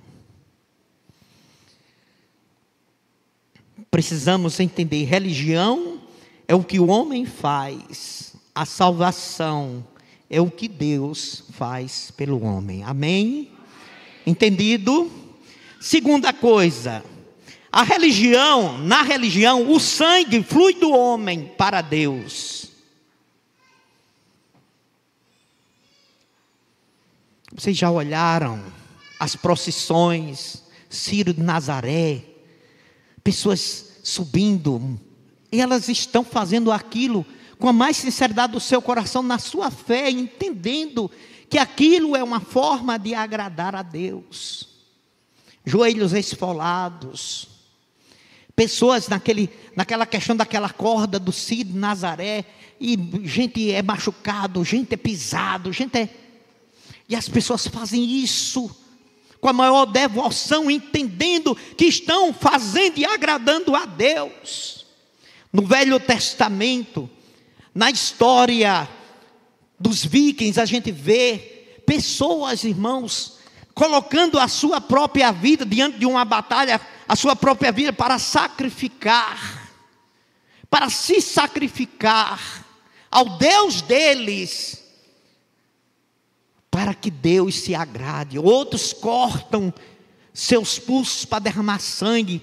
Precisamos 3.90 4.60
entender: 4.60 5.04
religião 5.04 6.00
é 6.46 6.54
o 6.54 6.62
que 6.62 6.78
o 6.78 6.86
homem 6.86 7.26
faz, 7.26 8.36
a 8.54 8.64
salvação 8.64 9.84
é 10.30 10.40
o 10.40 10.50
que 10.50 10.68
Deus 10.68 11.42
faz 11.50 12.12
pelo 12.12 12.44
homem. 12.44 12.84
Amém? 12.84 13.57
Entendido? 14.28 15.10
Segunda 15.80 16.34
coisa, 16.34 17.02
a 17.72 17.82
religião, 17.82 18.76
na 18.76 19.00
religião, 19.00 19.72
o 19.72 19.80
sangue 19.80 20.42
flui 20.42 20.74
do 20.74 20.90
homem 20.90 21.50
para 21.56 21.80
Deus. 21.80 22.66
Vocês 27.56 27.74
já 27.74 27.90
olharam 27.90 28.62
as 29.18 29.34
procissões, 29.34 30.62
Ciro 30.90 31.32
de 31.32 31.40
Nazaré, 31.40 32.22
pessoas 33.24 34.00
subindo, 34.04 35.00
e 35.50 35.58
elas 35.58 35.88
estão 35.88 36.22
fazendo 36.22 36.70
aquilo 36.70 37.24
com 37.58 37.66
a 37.66 37.72
mais 37.72 37.96
sinceridade 37.96 38.52
do 38.52 38.60
seu 38.60 38.82
coração, 38.82 39.22
na 39.22 39.38
sua 39.38 39.70
fé, 39.70 40.10
entendendo 40.10 41.10
que 41.48 41.58
aquilo 41.58 42.14
é 42.14 42.22
uma 42.22 42.40
forma 42.40 42.98
de 42.98 43.14
agradar 43.14 43.74
a 43.74 43.82
Deus. 43.82 44.68
Joelhos 45.64 46.12
esfolados, 46.12 47.48
pessoas 48.54 49.08
naquele, 49.08 49.50
naquela 49.76 50.06
questão 50.06 50.34
daquela 50.34 50.70
corda 50.70 51.18
do 51.18 51.32
Cid 51.32 51.72
Nazaré, 51.74 52.44
e 52.80 52.96
gente 53.24 53.72
é 53.72 53.82
machucado, 53.82 54.64
gente 54.64 54.94
é 54.94 54.96
pisado, 54.96 55.72
gente 55.72 55.98
é. 55.98 56.08
E 57.08 57.16
as 57.16 57.28
pessoas 57.28 57.66
fazem 57.66 58.02
isso 58.02 58.70
com 59.40 59.48
a 59.48 59.52
maior 59.52 59.86
devoção, 59.86 60.70
entendendo 60.70 61.54
que 61.76 61.86
estão 61.86 62.32
fazendo 62.32 62.98
e 62.98 63.04
agradando 63.04 63.74
a 63.74 63.84
Deus. 63.86 64.86
No 65.52 65.62
Velho 65.62 65.98
Testamento, 65.98 67.08
na 67.74 67.90
história 67.90 68.88
dos 69.78 70.04
vikings, 70.04 70.60
a 70.60 70.64
gente 70.64 70.90
vê 70.90 71.80
pessoas, 71.86 72.64
irmãos, 72.64 73.38
colocando 73.74 74.38
a 74.38 74.48
sua 74.48 74.80
própria 74.80 75.30
vida 75.30 75.64
diante 75.64 75.98
de 75.98 76.06
uma 76.06 76.24
batalha, 76.24 76.80
a 77.06 77.14
sua 77.14 77.36
própria 77.36 77.70
vida 77.70 77.92
para 77.92 78.18
sacrificar, 78.18 79.70
para 80.68 80.90
se 80.90 81.20
sacrificar 81.20 82.66
ao 83.10 83.38
Deus 83.38 83.80
deles, 83.80 84.84
para 86.70 86.92
que 86.92 87.10
Deus 87.10 87.54
se 87.54 87.74
agrade. 87.74 88.38
Outros 88.38 88.92
cortam 88.92 89.72
seus 90.34 90.78
pulsos 90.78 91.24
para 91.24 91.38
derramar 91.38 91.80
sangue, 91.80 92.42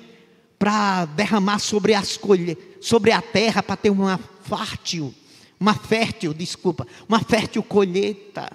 para 0.58 1.06
derramar 1.06 1.60
sobre, 1.60 1.94
as 1.94 2.18
colhe, 2.18 2.58
sobre 2.82 3.12
a 3.12 3.22
terra, 3.22 3.62
para 3.62 3.76
ter 3.76 3.90
uma 3.90 4.20
fértil 4.44 5.14
uma 5.66 5.74
fértil, 5.74 6.32
desculpa, 6.32 6.86
uma 7.10 7.20
fértil 7.20 7.64
colheita. 7.64 8.52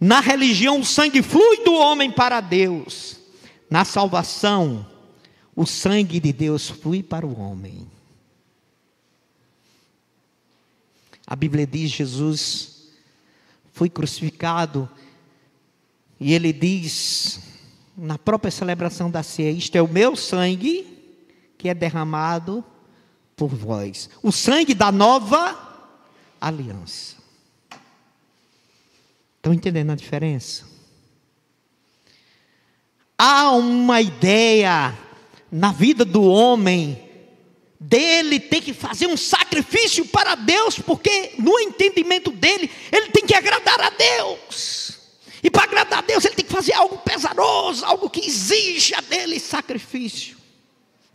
Na 0.00 0.18
religião, 0.18 0.80
o 0.80 0.84
sangue 0.84 1.22
flui 1.22 1.62
do 1.62 1.72
homem 1.72 2.10
para 2.10 2.40
Deus. 2.40 3.16
Na 3.70 3.84
salvação, 3.84 4.84
o 5.54 5.64
sangue 5.64 6.18
de 6.18 6.32
Deus 6.32 6.68
flui 6.68 7.00
para 7.00 7.24
o 7.24 7.38
homem. 7.38 7.88
A 11.24 11.36
Bíblia 11.36 11.64
diz: 11.64 11.92
Jesus 11.92 12.88
foi 13.72 13.88
crucificado, 13.88 14.90
e 16.18 16.32
ele 16.32 16.52
diz, 16.52 17.40
na 17.96 18.18
própria 18.18 18.50
celebração 18.50 19.08
da 19.08 19.22
ceia: 19.22 19.52
Isto 19.52 19.76
é 19.76 19.82
o 19.82 19.86
meu 19.86 20.16
sangue 20.16 20.84
que 21.56 21.68
é 21.68 21.74
derramado 21.74 22.64
por 23.38 23.54
vós. 23.54 24.10
O 24.20 24.32
sangue 24.32 24.74
da 24.74 24.90
nova 24.90 25.56
aliança. 26.40 27.16
Estão 29.36 29.54
entendendo 29.54 29.92
a 29.92 29.94
diferença? 29.94 30.66
Há 33.16 33.52
uma 33.52 34.02
ideia 34.02 34.98
na 35.50 35.72
vida 35.72 36.04
do 36.04 36.22
homem 36.22 37.04
dele 37.80 38.40
ter 38.40 38.60
que 38.60 38.74
fazer 38.74 39.06
um 39.06 39.16
sacrifício 39.16 40.04
para 40.06 40.34
Deus, 40.34 40.80
porque 40.80 41.34
no 41.38 41.58
entendimento 41.60 42.32
dele, 42.32 42.68
ele 42.90 43.10
tem 43.10 43.24
que 43.24 43.34
agradar 43.34 43.80
a 43.80 43.90
Deus. 43.90 44.98
E 45.42 45.48
para 45.48 45.62
agradar 45.62 46.00
a 46.00 46.02
Deus, 46.02 46.24
ele 46.24 46.34
tem 46.34 46.44
que 46.44 46.52
fazer 46.52 46.72
algo 46.72 46.98
pesaroso, 46.98 47.84
algo 47.84 48.10
que 48.10 48.26
exija 48.26 49.00
dele 49.02 49.38
sacrifício. 49.38 50.36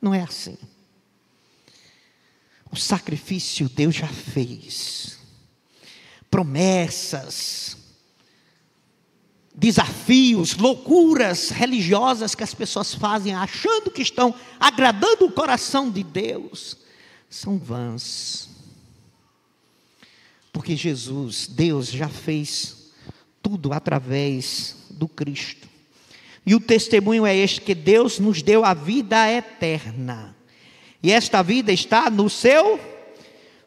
Não 0.02 0.14
é 0.14 0.22
assim. 0.22 0.58
O 2.74 2.76
sacrifício 2.76 3.70
Deus 3.70 3.94
já 3.94 4.08
fez. 4.08 5.20
promessas, 6.32 7.78
desafios, 9.54 10.58
loucuras 10.58 11.50
religiosas 11.50 12.34
que 12.34 12.44
as 12.44 12.56
pessoas 12.56 12.96
fazem 12.96 13.36
achando 13.36 13.92
que 13.92 14.02
estão 14.02 14.34
agradando 14.60 15.26
o 15.26 15.32
coração 15.32 15.92
de 15.92 16.04
Deus, 16.04 16.76
são 17.30 17.60
vãs. 17.60 18.50
Porque 20.52 20.76
Jesus, 20.76 21.46
Deus, 21.46 21.92
já 21.92 22.10
fez 22.10 22.92
tudo 23.44 23.72
através 23.72 24.78
do 24.90 25.08
Cristo. 25.08 25.70
E 26.44 26.56
o 26.56 26.60
testemunho 26.60 27.24
é 27.24 27.38
este: 27.38 27.62
que 27.62 27.76
Deus 27.76 28.18
nos 28.18 28.42
deu 28.42 28.66
a 28.66 28.74
vida 28.74 29.32
eterna. 29.32 30.33
E 31.04 31.12
esta 31.12 31.44
vida 31.44 31.72
está 31.72 32.10
no 32.10 32.30
seu 32.30 32.80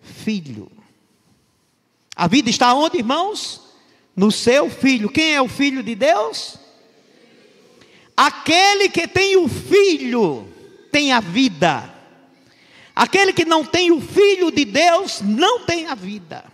Filho. 0.01 0.73
A 2.17 2.27
vida 2.27 2.49
está 2.49 2.73
onde, 2.73 2.97
irmãos? 2.97 3.61
No 4.17 4.33
seu 4.33 4.71
Filho. 4.71 5.11
Quem 5.11 5.35
é 5.35 5.43
o 5.43 5.49
Filho 5.49 5.83
de 5.83 5.95
Deus? 5.95 6.57
Aquele 8.17 8.89
que 8.89 9.07
tem 9.07 9.37
o 9.37 9.47
Filho 9.47 10.51
tem 10.91 11.13
a 11.13 11.21
vida. 11.21 11.93
Aquele 12.95 13.35
que 13.35 13.45
não 13.45 13.63
tem 13.63 13.93
o 13.93 14.01
Filho 14.01 14.51
de 14.51 14.65
Deus 14.65 15.21
não 15.21 15.67
tem 15.67 15.87
a 15.87 15.95
vida. 15.95 16.45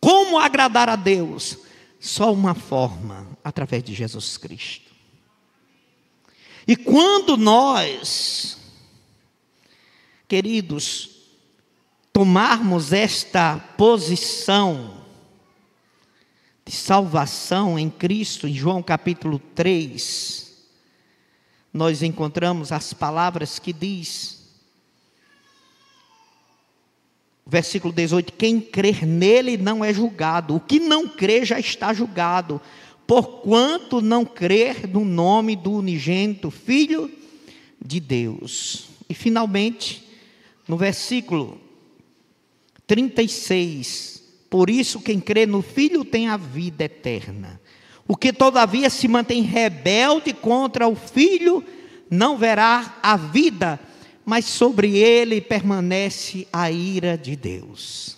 Como 0.00 0.36
agradar 0.36 0.88
a 0.88 0.96
Deus? 0.96 1.58
Só 2.00 2.32
uma 2.32 2.54
forma, 2.54 3.28
através 3.44 3.84
de 3.84 3.94
Jesus 3.94 4.36
Cristo. 4.36 4.87
E 6.68 6.76
quando 6.76 7.38
nós, 7.38 8.58
queridos, 10.28 11.08
tomarmos 12.12 12.92
esta 12.92 13.56
posição 13.78 15.02
de 16.66 16.72
salvação 16.72 17.78
em 17.78 17.88
Cristo, 17.88 18.46
em 18.46 18.52
João 18.52 18.82
capítulo 18.82 19.38
3, 19.54 20.58
nós 21.72 22.02
encontramos 22.02 22.70
as 22.70 22.92
palavras 22.92 23.58
que 23.58 23.72
diz, 23.72 24.38
Versículo 27.50 27.94
18: 27.94 28.34
Quem 28.34 28.60
crer 28.60 29.06
nele 29.06 29.56
não 29.56 29.82
é 29.82 29.90
julgado, 29.90 30.54
o 30.54 30.60
que 30.60 30.78
não 30.78 31.08
crê 31.08 31.46
já 31.46 31.58
está 31.58 31.94
julgado, 31.94 32.60
porquanto 33.08 34.00
não 34.00 34.24
crer 34.24 34.86
no 34.86 35.04
nome 35.04 35.56
do 35.56 35.72
unigênito 35.72 36.48
Filho 36.48 37.10
de 37.84 37.98
Deus. 37.98 38.90
E 39.08 39.14
finalmente, 39.14 40.06
no 40.68 40.76
versículo 40.76 41.60
36, 42.86 44.22
por 44.48 44.70
isso 44.70 45.00
quem 45.00 45.18
crê 45.18 45.44
no 45.44 45.62
Filho 45.62 46.04
tem 46.04 46.28
a 46.28 46.36
vida 46.36 46.84
eterna. 46.84 47.60
O 48.06 48.16
que 48.16 48.32
todavia 48.32 48.88
se 48.88 49.08
mantém 49.08 49.42
rebelde 49.42 50.32
contra 50.32 50.86
o 50.86 50.94
Filho 50.94 51.64
não 52.08 52.38
verá 52.38 52.98
a 53.02 53.16
vida 53.16 53.80
mas 54.28 54.44
sobre 54.44 54.94
ele 54.98 55.40
permanece 55.40 56.46
a 56.52 56.70
ira 56.70 57.16
de 57.16 57.34
Deus. 57.34 58.14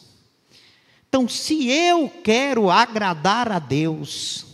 Então, 1.09 1.29
se 1.29 1.71
eu 1.71 2.09
quero 2.25 2.69
agradar 2.69 3.53
a 3.53 3.61
Deus, 3.61 4.50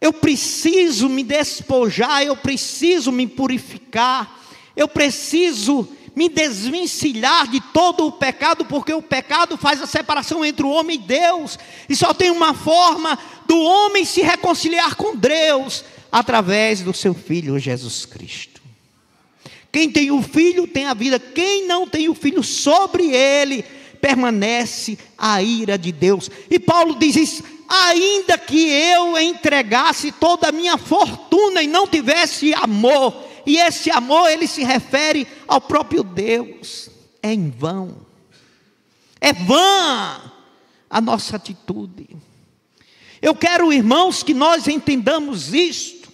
eu 0.00 0.12
preciso 0.12 1.08
me 1.08 1.24
despojar, 1.24 2.22
eu 2.22 2.36
preciso 2.36 3.10
me 3.10 3.26
purificar, 3.26 4.40
eu 4.76 4.86
preciso 4.86 5.88
me 6.14 6.28
desvencilhar 6.28 7.48
de 7.48 7.60
todo 7.60 8.06
o 8.06 8.12
pecado, 8.12 8.64
porque 8.64 8.92
o 8.92 9.02
pecado 9.02 9.56
faz 9.56 9.80
a 9.80 9.86
separação 9.86 10.44
entre 10.44 10.64
o 10.64 10.70
homem 10.70 10.96
e 10.96 11.06
Deus, 11.06 11.58
e 11.88 11.94
só 11.94 12.12
tem 12.12 12.30
uma 12.30 12.54
forma 12.54 13.18
do 13.46 13.58
homem 13.58 14.04
se 14.04 14.20
reconciliar 14.20 14.94
com 14.96 15.16
Deus 15.16 15.84
através 16.10 16.80
do 16.80 16.92
seu 16.92 17.14
filho 17.14 17.58
Jesus 17.58 18.04
Cristo. 18.04 18.60
Quem 19.70 19.90
tem 19.90 20.10
o 20.10 20.22
filho 20.22 20.66
tem 20.66 20.86
a 20.86 20.94
vida, 20.94 21.18
quem 21.18 21.66
não 21.66 21.86
tem 21.86 22.08
o 22.08 22.14
filho, 22.14 22.42
sobre 22.42 23.14
ele 23.14 23.64
permanece 24.00 24.98
a 25.16 25.42
ira 25.42 25.76
de 25.76 25.92
Deus. 25.92 26.30
E 26.50 26.58
Paulo 26.58 26.96
diz 26.98 27.16
isso: 27.16 27.44
ainda 27.68 28.38
que 28.38 28.68
eu 28.70 29.18
entregasse 29.18 30.10
toda 30.12 30.48
a 30.48 30.52
minha 30.52 30.78
fortuna 30.78 31.62
e 31.62 31.66
não 31.66 31.86
tivesse 31.86 32.54
amor, 32.54 33.24
e 33.44 33.58
esse 33.58 33.90
amor 33.90 34.30
ele 34.30 34.46
se 34.46 34.64
refere 34.64 35.26
ao 35.46 35.60
próprio 35.60 36.02
Deus, 36.02 36.88
é 37.22 37.32
em 37.32 37.50
vão, 37.50 38.06
é 39.20 39.32
vã 39.32 40.32
a 40.88 41.00
nossa 41.00 41.36
atitude. 41.36 42.08
Eu 43.20 43.34
quero, 43.34 43.72
irmãos, 43.72 44.22
que 44.22 44.32
nós 44.32 44.68
entendamos 44.68 45.52
isto. 45.52 46.08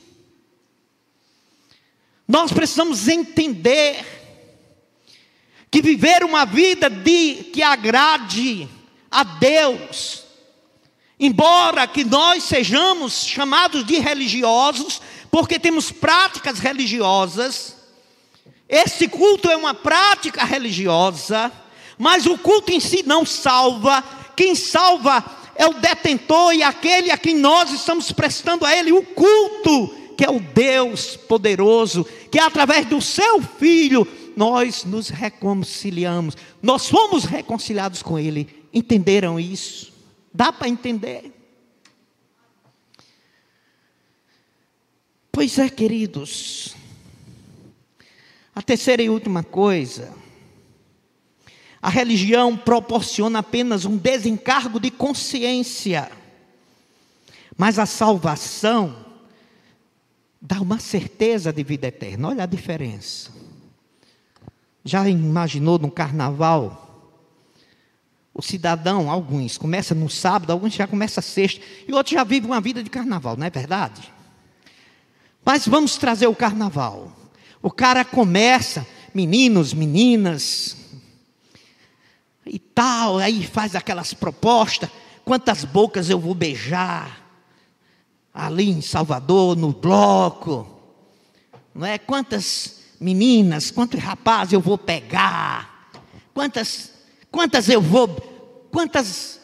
Nós 2.27 2.51
precisamos 2.51 3.07
entender 3.07 4.05
que 5.71 5.83
viver 5.83 6.25
uma 6.25 6.47
vida 6.47 6.89
de 6.89 7.51
que 7.53 7.63
agrade 7.63 8.69
a 9.11 9.23
Deus, 9.23 10.24
embora 11.25 11.87
que 11.87 12.05
nós 12.05 12.45
sejamos 12.45 13.25
chamados 13.25 13.85
de 13.87 13.99
religiosos, 13.99 15.01
porque 15.31 15.59
temos 15.59 15.91
práticas 15.91 16.59
religiosas, 16.59 17.77
esse 18.69 19.09
culto 19.09 19.49
é 19.51 19.57
uma 19.57 19.73
prática 19.73 20.45
religiosa, 20.45 21.51
mas 21.97 22.27
o 22.27 22.37
culto 22.37 22.73
em 22.73 22.81
si 22.81 23.03
não 23.07 23.25
salva, 23.25 24.05
quem 24.37 24.55
salva 24.55 25.25
é 25.57 25.67
o 25.67 25.75
detentor 25.75 26.53
e 26.53 26.63
aquele 26.63 27.11
a 27.11 27.17
quem 27.17 27.35
nós 27.37 27.71
estamos 27.71 28.13
prestando 28.13 28.67
a 28.67 28.77
ele 28.77 28.93
o 28.93 29.03
culto 29.03 29.95
que 30.17 30.25
é 30.25 30.31
o 30.31 30.39
Deus 30.39 31.17
poderoso, 31.17 32.07
que 32.31 32.39
através 32.39 32.87
do 32.87 33.01
seu 33.01 33.43
Filho 33.43 34.07
nós 34.37 34.85
nos 34.85 35.09
reconciliamos, 35.09 36.37
nós 36.63 36.89
fomos 36.89 37.25
reconciliados 37.25 38.03
com 38.03 38.17
Ele. 38.17 38.49
Entenderam 38.73 39.41
isso? 39.41 39.94
Dá 40.35 40.53
para 40.53 40.69
entender? 40.69 41.33
Pois 45.31 45.57
é, 45.61 45.69
queridos. 45.69 46.75
A 48.53 48.61
terceira 48.61 49.01
e 49.01 49.09
última 49.09 49.45
coisa. 49.45 50.13
A 51.81 51.89
religião 51.89 52.57
proporciona 52.57 53.39
apenas 53.39 53.85
um 53.85 53.97
desencargo 53.97 54.81
de 54.81 54.91
consciência, 54.91 56.11
mas 57.57 57.79
a 57.79 57.85
salvação 57.85 59.05
dá 60.41 60.61
uma 60.61 60.79
certeza 60.79 61.53
de 61.53 61.63
vida 61.63 61.87
eterna. 61.87 62.29
Olha 62.29 62.45
a 62.45 62.47
diferença. 62.47 63.31
Já 64.85 65.09
imaginou 65.09 65.79
no 65.79 65.91
carnaval? 65.91 66.84
O 68.35 68.43
cidadão, 68.43 69.09
alguns, 69.09 69.57
começa 69.57 69.95
no 69.95 70.11
sábado, 70.11 70.51
alguns 70.51 70.75
já 70.75 70.89
começa 70.89 71.23
sexta, 71.23 71.65
e 71.87 71.93
outros 71.93 72.15
já 72.15 72.25
vivem 72.25 72.51
uma 72.51 72.61
vida 72.61 72.83
de 72.83 72.91
carnaval, 72.91 73.37
não 73.37 73.47
é 73.47 73.51
verdade? 73.51 74.13
Mas 75.45 75.69
vamos 75.69 75.97
trazer 75.97 76.27
o 76.27 76.35
carnaval. 76.35 77.13
O 77.63 77.71
cara 77.71 78.05
começa, 78.05 78.85
meninos, 79.15 79.73
meninas, 79.73 80.77
e 82.47 82.59
tal, 82.59 83.19
aí 83.19 83.47
faz 83.47 83.75
aquelas 83.75 84.13
propostas, 84.13 84.91
quantas 85.25 85.65
bocas 85.65 86.11
eu 86.11 86.19
vou 86.19 86.35
beijar, 86.35 87.25
ali 88.33 88.69
em 88.69 88.83
Salvador, 88.83 89.57
no 89.57 89.73
bloco, 89.73 90.69
não 91.75 91.87
é? 91.87 91.99
Quantas 91.99 92.81
meninas, 93.01 93.71
quantos 93.71 94.01
rapazes 94.01 94.53
eu 94.53 94.61
vou 94.61 94.77
pegar, 94.77 95.91
quantas, 96.35 96.91
quantas 97.35 97.69
eu 97.69 97.81
vou, 97.81 98.09
quantas 98.71 99.41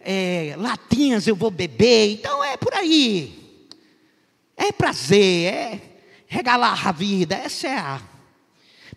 é, 0.00 0.54
latinhas 0.56 1.26
eu 1.26 1.36
vou 1.36 1.50
beber, 1.50 2.12
então 2.12 2.42
é 2.42 2.56
por 2.56 2.72
aí, 2.72 3.60
é 4.56 4.72
prazer, 4.72 5.52
é 5.52 5.80
regalar 6.26 6.88
a 6.88 6.90
vida, 6.90 7.34
essa 7.34 7.68
é 7.68 7.76
a, 7.76 8.00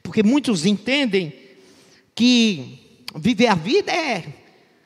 porque 0.02 0.24
muitos 0.24 0.66
entendem 0.66 1.34
que 2.16 3.04
viver 3.14 3.48
a 3.48 3.56
vida 3.56 3.92
é 3.92 4.24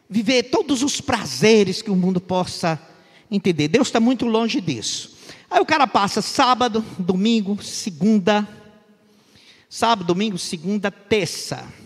viver 0.10 0.50
todos 0.50 0.82
os 0.82 1.00
prazeres 1.00 1.84
que 1.84 1.92
o 1.92 1.96
mundo 1.96 2.20
possa 2.20 2.82
entender. 3.30 3.68
Deus 3.68 3.90
está 3.90 4.00
muito 4.00 4.26
longe 4.26 4.60
disso. 4.60 5.16
Aí 5.52 5.60
o 5.60 5.66
cara 5.66 5.86
passa 5.86 6.20
sábado, 6.20 6.84
domingo, 6.98 7.62
segunda, 7.62 8.48
sábado, 9.70 10.08
domingo, 10.08 10.38
segunda, 10.40 10.90
terça. 10.90 11.85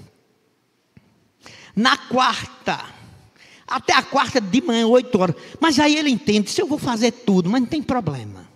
Na 1.75 1.97
quarta, 1.97 2.83
até 3.67 3.93
a 3.93 4.03
quarta 4.03 4.41
de 4.41 4.61
manhã, 4.61 4.87
oito 4.87 5.19
horas. 5.19 5.35
Mas 5.59 5.79
aí 5.79 5.95
ele 5.95 6.09
entende, 6.09 6.49
se 6.49 6.61
eu 6.61 6.67
vou 6.67 6.77
fazer 6.77 7.11
tudo, 7.11 7.49
mas 7.49 7.61
não 7.61 7.67
tem 7.67 7.81
problema. 7.81 8.47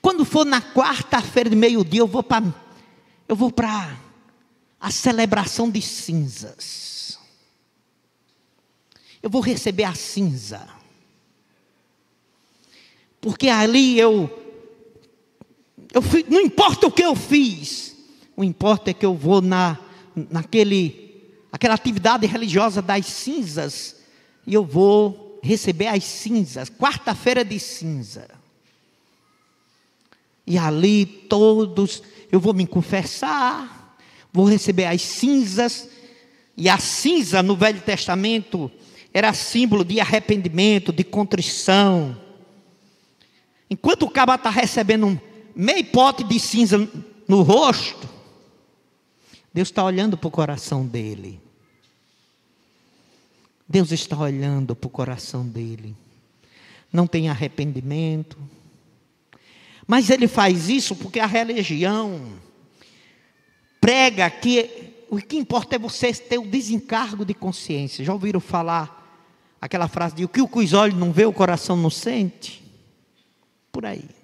Quando 0.00 0.24
for 0.24 0.44
na 0.44 0.60
quarta-feira 0.60 1.50
de 1.50 1.56
meio-dia, 1.56 2.00
eu 2.00 2.06
vou 2.06 2.22
para 2.22 2.42
eu 3.28 3.36
vou 3.36 3.52
para 3.52 3.98
a 4.80 4.90
celebração 4.90 5.70
de 5.70 5.82
cinzas. 5.82 7.18
eu 9.22 9.28
vou 9.28 9.42
receber 9.42 9.84
a 9.84 9.94
cinza. 9.94 10.66
Porque 13.20 13.48
ali 13.48 13.98
eu, 13.98 14.30
eu 15.92 16.02
não 16.28 16.40
importa 16.40 16.86
o 16.86 16.90
que 16.90 17.02
eu 17.02 17.16
fiz, 17.16 17.96
o 18.36 18.44
importa 18.44 18.90
é 18.90 18.94
que 18.94 19.04
eu 19.04 19.14
vou 19.14 19.42
na, 19.42 19.76
naquele, 20.14 21.07
aquela 21.50 21.74
atividade 21.74 22.26
religiosa 22.26 22.82
das 22.82 23.06
cinzas, 23.06 23.96
e 24.46 24.54
eu 24.54 24.64
vou 24.64 25.38
receber 25.42 25.86
as 25.86 26.04
cinzas, 26.04 26.68
quarta-feira 26.68 27.44
de 27.44 27.58
cinza. 27.58 28.28
E 30.46 30.56
ali 30.58 31.06
todos, 31.06 32.02
eu 32.30 32.40
vou 32.40 32.54
me 32.54 32.66
confessar, 32.66 33.96
vou 34.32 34.46
receber 34.46 34.86
as 34.86 35.02
cinzas, 35.02 35.88
e 36.56 36.68
a 36.68 36.78
cinza 36.78 37.42
no 37.42 37.56
Velho 37.56 37.80
Testamento 37.80 38.70
era 39.12 39.32
símbolo 39.32 39.84
de 39.84 40.00
arrependimento, 40.00 40.92
de 40.92 41.04
contrição. 41.04 42.16
Enquanto 43.70 44.02
o 44.04 44.10
caba 44.10 44.34
está 44.34 44.50
recebendo 44.50 45.06
um 45.06 45.18
meio 45.54 45.84
pote 45.86 46.24
de 46.24 46.38
cinza 46.38 46.88
no 47.26 47.42
rosto, 47.42 48.08
Deus 49.52 49.68
está 49.68 49.84
olhando 49.84 50.16
para 50.16 50.28
o 50.28 50.30
coração 50.30 50.86
dele. 50.86 51.40
Deus 53.68 53.92
está 53.92 54.18
olhando 54.18 54.74
para 54.74 54.86
o 54.86 54.90
coração 54.90 55.46
dele. 55.46 55.94
Não 56.92 57.06
tem 57.06 57.28
arrependimento. 57.28 58.38
Mas 59.86 60.10
ele 60.10 60.28
faz 60.28 60.68
isso 60.68 60.94
porque 60.94 61.20
a 61.20 61.26
religião 61.26 62.38
prega 63.80 64.28
que 64.30 64.94
o 65.10 65.16
que 65.16 65.36
importa 65.36 65.76
é 65.76 65.78
você 65.78 66.12
ter 66.12 66.38
o 66.38 66.46
desencargo 66.46 67.24
de 67.24 67.34
consciência. 67.34 68.04
Já 68.04 68.12
ouviram 68.12 68.40
falar 68.40 68.98
aquela 69.60 69.88
frase 69.88 70.14
de 70.14 70.24
o 70.24 70.28
que 70.28 70.42
os 70.42 70.72
olhos 70.72 70.98
não 70.98 71.12
vê, 71.12 71.24
o 71.24 71.32
coração 71.32 71.76
não 71.76 71.90
sente? 71.90 72.62
Por 73.72 73.86
aí. 73.86 74.17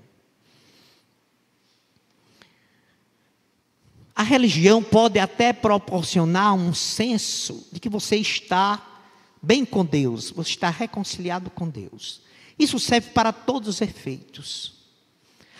A 4.15 4.23
religião 4.23 4.83
pode 4.83 5.19
até 5.19 5.53
proporcionar 5.53 6.55
um 6.55 6.73
senso 6.73 7.67
de 7.73 7.81
que 7.81 7.89
você 7.89 8.17
está 8.17 8.81
bem 9.43 9.65
com 9.65 9.85
Deus, 9.85 10.31
você 10.31 10.51
está 10.51 10.71
reconciliado 10.71 11.51
com 11.51 11.69
Deus. 11.69 12.23
Isso 12.59 12.79
serve 12.79 13.11
para 13.11 13.33
todos 13.33 13.69
os 13.69 13.81
efeitos. 13.81 14.75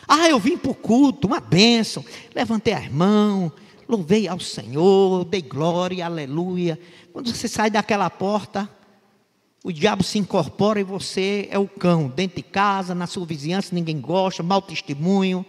Ah, 0.07 0.29
eu 0.29 0.39
vim 0.39 0.57
para 0.57 0.71
o 0.71 0.75
culto, 0.75 1.27
uma 1.27 1.41
bênção, 1.41 2.05
levantei 2.35 2.75
as 2.75 2.89
mãos, 2.89 3.51
louvei 3.89 4.29
ao 4.29 4.39
Senhor, 4.39 5.25
dei 5.25 5.43
glória, 5.43 6.05
aleluia. 6.05 6.79
Quando 7.13 7.35
você 7.35 7.49
sai 7.49 7.71
daquela 7.71 8.09
porta, 8.09 8.69
o 9.65 9.73
diabo 9.73 10.05
se 10.05 10.19
incorpora 10.19 10.79
e 10.79 10.85
você 10.85 11.49
é 11.51 11.59
o 11.59 11.67
cão, 11.67 12.09
dentro 12.09 12.37
de 12.37 12.43
casa, 12.43 12.95
na 12.95 13.07
sua 13.07 13.27
vizinhança, 13.27 13.75
ninguém 13.75 14.01
gosta, 14.01 14.43
mau 14.43 14.63
testemunho. 14.63 15.45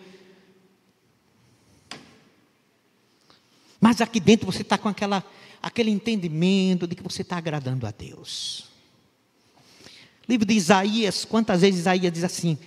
Mas 3.86 4.02
aqui 4.02 4.20
dentro 4.20 4.48
você 4.48 4.64
está 4.64 4.80
com 4.80 4.90
aquela, 4.90 5.24
aquele 5.62 5.92
entendimento 5.92 6.88
de 6.88 6.96
que 6.96 7.04
você 7.04 7.22
está 7.22 7.38
agradando 7.38 7.86
a 7.86 7.92
Deus. 7.92 8.66
Livro 10.28 10.44
de 10.44 10.56
Isaías, 10.56 11.24
quantas 11.24 11.62
vezes 11.62 11.82
Isaías 11.82 12.12
diz 12.12 12.24
assim: 12.24 12.58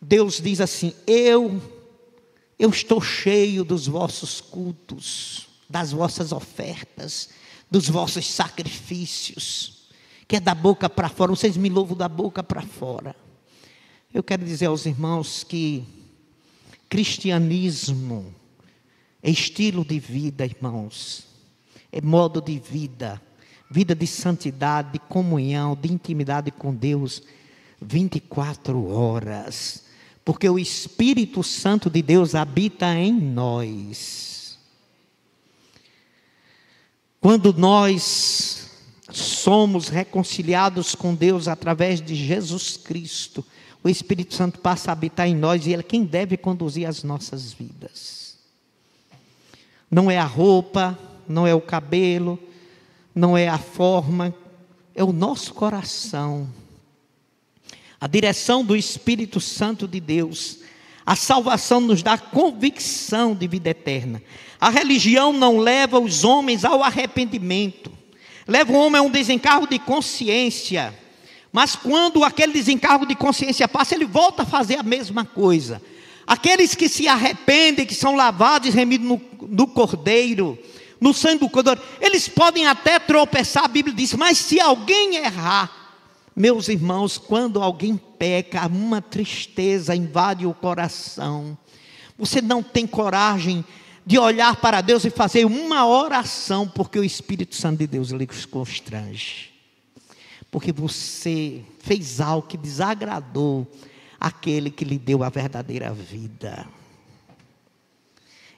Deus 0.00 0.40
diz 0.40 0.62
assim: 0.62 0.94
Eu, 1.06 1.60
eu 2.58 2.70
estou 2.70 3.02
cheio 3.02 3.64
dos 3.64 3.86
vossos 3.86 4.40
cultos, 4.40 5.46
das 5.68 5.92
vossas 5.92 6.32
ofertas, 6.32 7.28
dos 7.70 7.86
vossos 7.90 8.26
sacrifícios 8.26 9.90
que 10.26 10.36
é 10.36 10.40
da 10.40 10.54
boca 10.54 10.88
para 10.88 11.10
fora, 11.10 11.32
vocês 11.32 11.54
me 11.54 11.68
louvam 11.68 11.94
da 11.94 12.08
boca 12.08 12.42
para 12.42 12.62
fora. 12.62 13.14
Eu 14.12 14.22
quero 14.22 14.42
dizer 14.42 14.66
aos 14.68 14.86
irmãos 14.86 15.44
que 15.44 15.84
cristianismo 16.88 18.34
é 19.24 19.30
estilo 19.30 19.86
de 19.86 19.98
vida, 19.98 20.44
irmãos, 20.44 21.26
é 21.90 21.98
modo 22.02 22.42
de 22.42 22.58
vida, 22.58 23.18
vida 23.70 23.94
de 23.94 24.06
santidade, 24.06 24.92
de 24.92 24.98
comunhão, 24.98 25.74
de 25.74 25.90
intimidade 25.90 26.50
com 26.50 26.74
Deus, 26.74 27.22
24 27.80 28.86
horas, 28.86 29.86
porque 30.26 30.46
o 30.46 30.58
Espírito 30.58 31.42
Santo 31.42 31.88
de 31.88 32.02
Deus 32.02 32.34
habita 32.34 32.94
em 32.94 33.14
nós. 33.14 34.58
Quando 37.18 37.50
nós 37.54 38.68
somos 39.10 39.88
reconciliados 39.88 40.94
com 40.94 41.14
Deus 41.14 41.48
através 41.48 42.02
de 42.02 42.14
Jesus 42.14 42.76
Cristo, 42.76 43.42
o 43.82 43.88
Espírito 43.88 44.34
Santo 44.34 44.58
passa 44.58 44.90
a 44.90 44.92
habitar 44.92 45.26
em 45.26 45.34
nós 45.34 45.66
e 45.66 45.72
Ele 45.72 45.80
é 45.80 45.82
quem 45.82 46.04
deve 46.04 46.36
conduzir 46.36 46.86
as 46.86 47.02
nossas 47.02 47.54
vidas. 47.54 48.23
Não 49.94 50.10
é 50.10 50.18
a 50.18 50.24
roupa, 50.24 50.98
não 51.28 51.46
é 51.46 51.54
o 51.54 51.60
cabelo, 51.60 52.36
não 53.14 53.38
é 53.38 53.46
a 53.46 53.58
forma, 53.58 54.34
é 54.92 55.04
o 55.04 55.12
nosso 55.12 55.54
coração. 55.54 56.48
A 58.00 58.08
direção 58.08 58.64
do 58.64 58.74
Espírito 58.74 59.38
Santo 59.38 59.86
de 59.86 60.00
Deus. 60.00 60.58
A 61.06 61.14
salvação 61.14 61.80
nos 61.80 62.02
dá 62.02 62.18
convicção 62.18 63.36
de 63.36 63.46
vida 63.46 63.70
eterna. 63.70 64.20
A 64.60 64.68
religião 64.68 65.32
não 65.32 65.58
leva 65.58 66.00
os 66.00 66.24
homens 66.24 66.64
ao 66.64 66.82
arrependimento 66.82 67.94
leva 68.46 68.72
o 68.72 68.76
homem 68.76 69.00
a 69.00 69.02
um 69.02 69.10
desencargo 69.10 69.66
de 69.66 69.78
consciência. 69.78 70.94
Mas 71.52 71.76
quando 71.76 72.24
aquele 72.24 72.52
desencargo 72.52 73.06
de 73.06 73.14
consciência 73.14 73.68
passa, 73.68 73.94
ele 73.94 74.04
volta 74.04 74.42
a 74.42 74.46
fazer 74.46 74.76
a 74.76 74.82
mesma 74.82 75.24
coisa. 75.24 75.80
Aqueles 76.26 76.74
que 76.74 76.88
se 76.88 77.06
arrependem, 77.06 77.86
que 77.86 77.94
são 77.94 78.16
lavados 78.16 78.68
e 78.68 78.70
remidos 78.70 79.06
no, 79.06 79.20
no 79.48 79.66
cordeiro, 79.66 80.58
no 81.00 81.12
sangue 81.12 81.40
do 81.40 81.50
cordeiro, 81.50 81.80
eles 82.00 82.28
podem 82.28 82.66
até 82.66 82.98
tropeçar, 82.98 83.64
a 83.64 83.68
Bíblia 83.68 83.94
diz, 83.94 84.14
mas 84.14 84.38
se 84.38 84.58
alguém 84.60 85.16
errar, 85.16 85.84
meus 86.34 86.68
irmãos, 86.68 87.18
quando 87.18 87.62
alguém 87.62 87.96
peca, 87.96 88.66
uma 88.66 89.00
tristeza 89.00 89.94
invade 89.94 90.46
o 90.46 90.54
coração. 90.54 91.56
Você 92.18 92.40
não 92.40 92.62
tem 92.62 92.86
coragem 92.86 93.64
de 94.06 94.18
olhar 94.18 94.56
para 94.56 94.80
Deus 94.80 95.04
e 95.04 95.10
fazer 95.10 95.44
uma 95.44 95.86
oração, 95.86 96.66
porque 96.68 96.98
o 96.98 97.04
Espírito 97.04 97.54
Santo 97.54 97.78
de 97.78 97.86
Deus 97.86 98.10
lhe 98.10 98.26
constrange. 98.50 99.52
Porque 100.50 100.72
você 100.72 101.62
fez 101.80 102.20
algo 102.20 102.46
que 102.46 102.56
desagradou 102.56 103.70
aquele 104.18 104.70
que 104.70 104.84
lhe 104.84 104.98
deu 104.98 105.22
a 105.22 105.28
verdadeira 105.28 105.92
vida. 105.92 106.66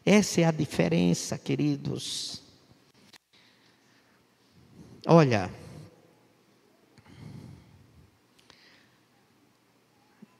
Essa 0.04 0.42
é 0.42 0.44
a 0.44 0.50
diferença, 0.50 1.36
queridos. 1.36 2.42
Olha, 5.07 5.50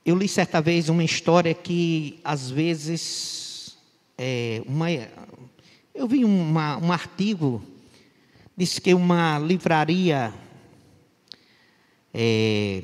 eu 0.05 0.15
li 0.15 0.27
certa 0.27 0.61
vez 0.61 0.87
uma 0.87 1.03
história 1.03 1.53
que 1.53 2.19
às 2.23 2.49
vezes 2.49 3.77
é, 4.17 4.61
uma, 4.65 4.89
eu 5.93 6.07
vi 6.07 6.23
uma, 6.23 6.77
um 6.77 6.93
artigo, 6.93 7.61
disse 8.55 8.79
que 8.79 8.93
uma 8.93 9.37
livraria, 9.37 10.33
é, 12.13 12.83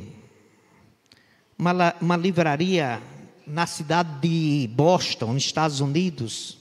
uma, 1.72 1.96
uma 2.02 2.18
livraria 2.18 3.02
na 3.48 3.66
cidade 3.66 4.10
de 4.20 4.68
Boston, 4.74 5.34
nos 5.34 5.44
Estados 5.44 5.80
Unidos, 5.80 6.58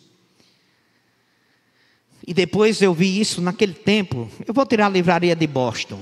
e 2.25 2.33
depois 2.33 2.81
eu 2.81 2.95
vi 2.95 3.21
isso 3.21 3.41
naquele 3.41 3.75
tempo. 3.75 4.31
Eu 4.47 4.55
vou 4.55 4.65
tirar 4.65 4.87
a 4.87 4.89
livraria 4.89 5.35
de 5.35 5.47
Boston. 5.47 5.99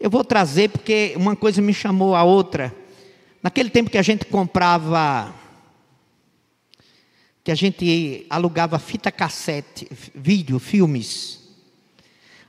Eu 0.00 0.10
vou 0.10 0.24
trazer 0.24 0.70
porque 0.70 1.12
uma 1.16 1.36
coisa 1.36 1.62
me 1.62 1.72
chamou 1.72 2.16
a 2.16 2.24
outra. 2.24 2.74
Naquele 3.40 3.70
tempo 3.70 3.90
que 3.90 3.98
a 3.98 4.02
gente 4.02 4.24
comprava 4.24 5.32
que 7.44 7.52
a 7.52 7.54
gente 7.54 8.26
alugava 8.28 8.78
fita 8.78 9.10
cassete, 9.10 9.88
vídeo, 10.14 10.58
filmes. 10.58 11.48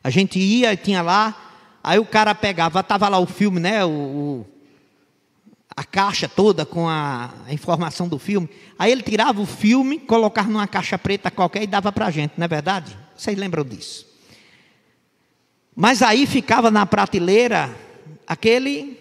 A 0.03 0.09
gente 0.09 0.39
ia 0.39 0.73
e 0.73 0.77
tinha 0.77 1.01
lá, 1.01 1.79
aí 1.81 1.99
o 1.99 2.05
cara 2.05 2.35
pegava, 2.35 2.81
estava 2.81 3.07
lá 3.07 3.19
o 3.19 3.25
filme, 3.25 3.59
né? 3.59 3.85
O, 3.85 3.89
o, 3.89 4.45
a 5.79 5.83
caixa 5.85 6.27
toda 6.27 6.65
com 6.65 6.89
a, 6.89 7.33
a, 7.47 7.53
informação 7.53 8.05
do 8.05 8.19
filme. 8.19 8.49
Aí 8.77 8.91
ele 8.91 9.01
tirava 9.01 9.39
o 9.39 9.45
filme, 9.45 9.97
colocava 9.97 10.49
numa 10.49 10.67
caixa 10.67 10.97
preta 10.97 11.31
qualquer 11.31 11.63
e 11.63 11.67
dava 11.67 11.89
para 11.89 12.07
a 12.07 12.11
gente, 12.11 12.33
não 12.35 12.43
é 12.43 12.47
verdade? 12.49 12.97
Vocês 13.15 13.37
lembram 13.37 13.63
disso? 13.63 14.05
Mas 15.73 16.01
aí 16.01 16.27
ficava 16.27 16.69
na 16.69 16.85
prateleira 16.85 17.73
aquele 18.27 18.99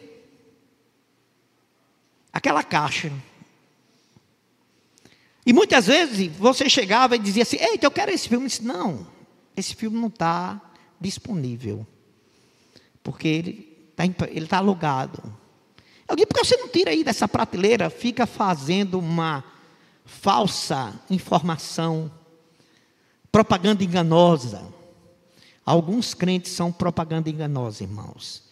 aquela 2.32 2.62
caixa 2.62 3.10
e 5.44 5.52
muitas 5.52 5.88
vezes 5.88 6.30
você 6.36 6.70
chegava 6.70 7.16
e 7.16 7.18
dizia 7.18 7.42
assim: 7.42 7.56
Eita, 7.56 7.86
eu 7.86 7.90
quero 7.90 8.12
esse 8.12 8.28
filme. 8.28 8.44
Eu 8.44 8.48
disse: 8.50 8.62
Não, 8.62 9.04
esse 9.56 9.74
filme 9.74 9.98
não 9.98 10.06
está 10.06 10.60
disponível. 11.00 11.84
porque 13.02 13.26
ele 13.26 13.78
está 13.90 14.04
ele 14.28 14.46
tá 14.46 14.58
alugado. 14.58 15.20
Eu 16.08 16.16
digo, 16.16 16.28
por 16.28 16.40
que 16.40 16.46
você 16.46 16.56
não 16.56 16.68
tira 16.68 16.90
aí 16.90 17.04
dessa 17.04 17.28
prateleira? 17.28 17.90
Fica 17.90 18.26
fazendo 18.26 18.98
uma 18.98 19.44
falsa 20.06 20.98
informação, 21.10 22.10
propaganda 23.30 23.84
enganosa. 23.84 24.62
Alguns 25.66 26.14
crentes 26.14 26.52
são 26.52 26.72
propaganda 26.72 27.28
enganosa, 27.28 27.84
irmãos. 27.84 28.42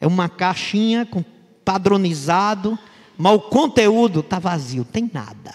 É 0.00 0.06
uma 0.06 0.28
caixinha 0.28 1.06
com 1.06 1.24
padronizado, 1.64 2.76
mas 3.16 3.34
o 3.34 3.40
conteúdo 3.40 4.20
está 4.20 4.40
vazio, 4.40 4.84
tem 4.84 5.08
nada. 5.12 5.54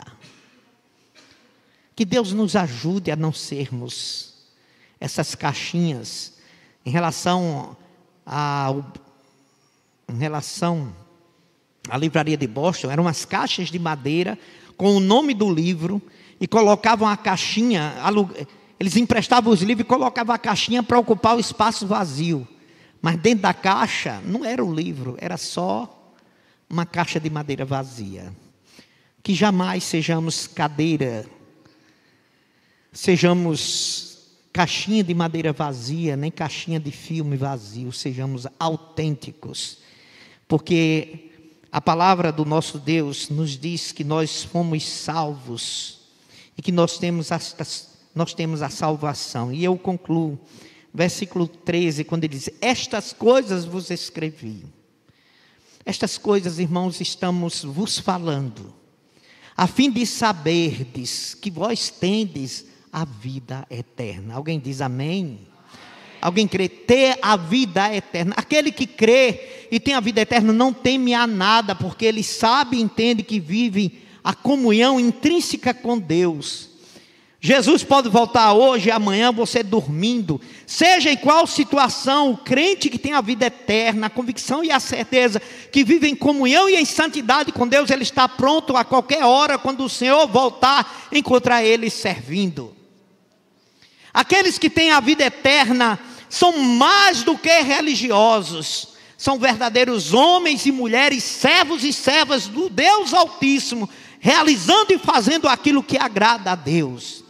Que 1.94 2.06
Deus 2.06 2.32
nos 2.32 2.56
ajude 2.56 3.12
a 3.12 3.16
não 3.16 3.34
sermos 3.34 4.34
essas 5.00 5.36
caixinhas 5.36 6.34
em 6.86 6.92
relação 6.92 7.76
ao 8.26 8.86
em 10.08 10.18
relação 10.18 10.94
à 11.90 11.98
livraria 11.98 12.38
de 12.38 12.48
Boston, 12.48 12.92
eram 12.92 13.04
umas 13.04 13.26
caixas 13.26 13.70
de 13.70 13.80
madeira 13.80 14.38
com 14.78 14.96
o 14.96 15.00
nome 15.00 15.34
do 15.34 15.52
livro 15.52 16.02
e 16.40 16.48
colocavam 16.48 17.08
a 17.08 17.16
caixinha, 17.16 17.94
eles 18.80 18.96
emprestavam 18.96 19.54
os 19.54 19.62
livros 19.62 19.86
e 19.86 19.88
colocavam 19.88 20.34
a 20.34 20.40
caixinha 20.40 20.82
para 20.82 20.98
ocupar 20.98 21.36
o 21.36 21.40
espaço 21.40 21.86
vazio. 21.86 22.48
Mas 23.02 23.16
dentro 23.18 23.44
da 23.44 23.54
caixa 23.54 24.22
não 24.26 24.44
era 24.46 24.64
o 24.64 24.74
livro, 24.74 25.16
era 25.20 25.38
só 25.38 26.16
uma 26.70 26.86
caixa 26.86 27.20
de 27.20 27.30
madeira 27.30 27.66
vazia. 27.66 28.34
Que 29.22 29.36
jamais 29.36 29.84
sejamos 29.84 30.48
cadeira, 30.48 31.26
sejamos 32.92 34.28
caixinha 34.52 35.04
de 35.04 35.14
madeira 35.14 35.54
vazia, 35.54 36.16
nem 36.16 36.32
caixinha 36.32 36.80
de 36.80 36.92
filme 36.92 37.38
vazio, 37.38 37.92
sejamos 37.92 38.48
autênticos. 38.60 39.80
Porque 40.48 41.31
a 41.72 41.80
palavra 41.80 42.32
do 42.32 42.44
nosso 42.44 42.78
Deus 42.78 43.30
nos 43.30 43.58
diz 43.58 43.92
que 43.92 44.04
nós 44.04 44.44
fomos 44.44 44.84
salvos 44.84 46.00
e 46.58 46.62
que 46.62 46.72
nós 46.72 46.98
temos, 46.98 47.32
as, 47.32 47.98
nós 48.14 48.34
temos 48.34 48.62
a 48.62 48.70
salvação. 48.70 49.54
E 49.54 49.64
eu 49.64 49.78
concluo 49.78 50.38
versículo 50.94 51.48
13, 51.48 52.04
quando 52.04 52.26
ele 52.26 52.36
diz: 52.36 52.50
Estas 52.60 53.14
coisas 53.14 53.64
vos 53.64 53.90
escrevi. 53.90 54.66
Estas 55.86 56.18
coisas, 56.18 56.60
irmãos, 56.60 57.02
estamos 57.02 57.64
vos 57.64 57.98
falando, 57.98 58.74
a 59.58 59.66
fim 59.66 59.90
de 59.90 60.06
saberdes 60.06 61.34
que 61.34 61.50
vós 61.50 61.90
tendes 61.90 62.66
a 62.92 63.04
vida 63.04 63.66
eterna. 63.70 64.36
Alguém 64.36 64.60
diz 64.60 64.82
amém? 64.82 65.40
Alguém 66.22 66.48
crê 66.48 66.70
ter 66.70 67.18
a 67.22 67.36
vida 67.36 67.94
eterna. 67.94 68.36
Aquele 68.38 68.72
que 68.72 68.86
crê 68.86 69.68
e 69.72 69.80
tem 69.80 69.96
a 69.96 70.00
vida 70.00 70.22
eterna 70.22 70.54
não 70.54 70.72
teme 70.72 71.14
a 71.14 71.26
nada, 71.26 71.74
porque 71.74 72.06
ele 72.06 72.24
sabe 72.24 72.78
e 72.78 72.82
entende 72.82 73.24
que 73.24 73.40
vive 73.40 74.04
a 74.24 74.34
comunhão 74.34 75.00
intrínseca 75.00 75.74
com 75.74 75.98
Deus. 75.98 76.70
Jesus 77.44 77.84
pode 77.84 78.08
voltar 78.08 78.54
hoje, 78.54 78.92
amanhã, 78.92 79.32
você 79.32 79.64
dormindo. 79.64 80.40
Seja 80.68 81.12
em 81.12 81.18
qual 81.18 81.48
situação, 81.48 82.34
o 82.34 82.38
crente 82.38 82.88
que 82.88 83.00
tem 83.00 83.14
a 83.14 83.22
vida 83.22 83.48
eterna, 83.48 84.06
a 84.06 84.12
convicção 84.12 84.64
e 84.64 84.70
a 84.70 84.80
certeza 84.80 85.42
que 85.72 85.84
vive 85.84 86.08
em 86.08 86.16
comunhão 86.16 86.70
e 86.70 86.76
em 86.76 86.86
santidade 86.86 87.52
com 87.52 87.68
Deus, 87.68 87.90
ele 87.90 88.04
está 88.04 88.30
pronto 88.30 88.78
a 88.78 88.84
qualquer 88.84 89.26
hora, 89.26 89.58
quando 89.58 89.84
o 89.84 89.90
Senhor 89.90 90.28
voltar, 90.28 91.10
encontrar 91.12 91.64
ele 91.64 91.90
servindo. 91.90 92.76
Aqueles 94.14 94.60
que 94.60 94.70
têm 94.70 94.92
a 94.92 95.00
vida 95.00 95.24
eterna 95.24 96.00
são 96.32 96.58
mais 96.58 97.24
do 97.24 97.38
que 97.38 97.60
religiosos, 97.60 98.88
são 99.18 99.38
verdadeiros 99.38 100.14
homens 100.14 100.66
e 100.66 100.72
mulheres, 100.72 101.26
servos 101.26 101.84
e 101.84 101.92
servas 101.92 102.48
do 102.48 102.70
Deus 102.70 103.14
Altíssimo, 103.14 103.88
realizando 104.18 104.94
e 104.94 104.98
fazendo 104.98 105.50
aquilo 105.50 105.84
que 105.84 105.98
agrada 105.98 106.54
a 106.54 106.56
Deus. 106.56 107.22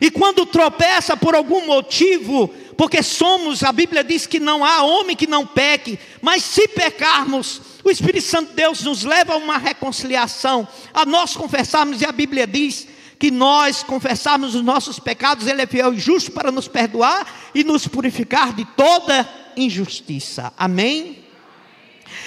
E 0.00 0.10
quando 0.10 0.44
tropeça 0.44 1.16
por 1.16 1.36
algum 1.36 1.66
motivo, 1.66 2.48
porque 2.76 3.00
somos, 3.00 3.62
a 3.62 3.70
Bíblia 3.70 4.02
diz 4.02 4.26
que 4.26 4.40
não 4.40 4.64
há 4.64 4.82
homem 4.82 5.14
que 5.14 5.28
não 5.28 5.46
peque, 5.46 5.96
mas 6.20 6.42
se 6.42 6.66
pecarmos, 6.66 7.62
o 7.84 7.90
Espírito 7.90 8.26
Santo 8.26 8.50
de 8.50 8.56
Deus 8.56 8.82
nos 8.82 9.04
leva 9.04 9.34
a 9.34 9.36
uma 9.36 9.56
reconciliação, 9.56 10.66
a 10.92 11.06
nós 11.06 11.36
confessarmos, 11.36 12.02
e 12.02 12.04
a 12.04 12.12
Bíblia 12.12 12.46
diz 12.46 12.88
que 13.18 13.30
nós 13.30 13.82
confessarmos 13.82 14.54
os 14.54 14.62
nossos 14.62 14.98
pecados, 14.98 15.46
Ele 15.46 15.62
é 15.62 15.66
fiel 15.66 15.92
e 15.94 15.98
justo 15.98 16.30
para 16.30 16.52
nos 16.52 16.68
perdoar 16.68 17.50
e 17.54 17.64
nos 17.64 17.86
purificar 17.88 18.54
de 18.54 18.64
toda 18.64 19.28
injustiça. 19.56 20.52
Amém? 20.56 21.24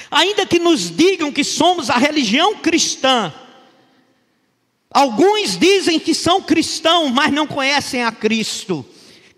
Ainda 0.10 0.46
que 0.46 0.60
nos 0.60 0.96
digam 0.96 1.32
que 1.32 1.44
somos 1.44 1.90
a 1.90 1.98
religião 1.98 2.58
cristã, 2.58 3.34
Alguns 4.94 5.58
dizem 5.58 5.98
que 5.98 6.14
são 6.14 6.42
cristãos, 6.42 7.10
mas 7.12 7.32
não 7.32 7.48
conhecem 7.48 8.04
a 8.04 8.12
Cristo. 8.12 8.86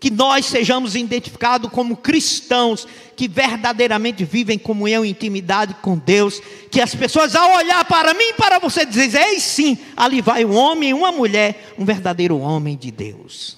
Que 0.04 0.10
nós 0.10 0.44
sejamos 0.44 0.94
identificados 0.94 1.70
como 1.70 1.96
cristãos 1.96 2.86
que 3.16 3.26
verdadeiramente 3.26 4.22
vivem 4.22 4.58
comunhão 4.58 5.02
e 5.02 5.08
intimidade 5.08 5.72
com 5.80 5.96
Deus. 5.96 6.42
Que 6.70 6.78
as 6.78 6.94
pessoas, 6.94 7.34
ao 7.34 7.56
olhar 7.56 7.82
para 7.86 8.12
mim, 8.12 8.34
para 8.36 8.58
você, 8.58 8.84
dizem: 8.84 9.18
Ei, 9.18 9.40
sim, 9.40 9.78
ali 9.96 10.20
vai 10.20 10.44
um 10.44 10.54
homem 10.54 10.90
e 10.90 10.92
uma 10.92 11.10
mulher, 11.10 11.72
um 11.78 11.86
verdadeiro 11.86 12.36
homem 12.36 12.76
de 12.76 12.90
Deus. 12.90 13.56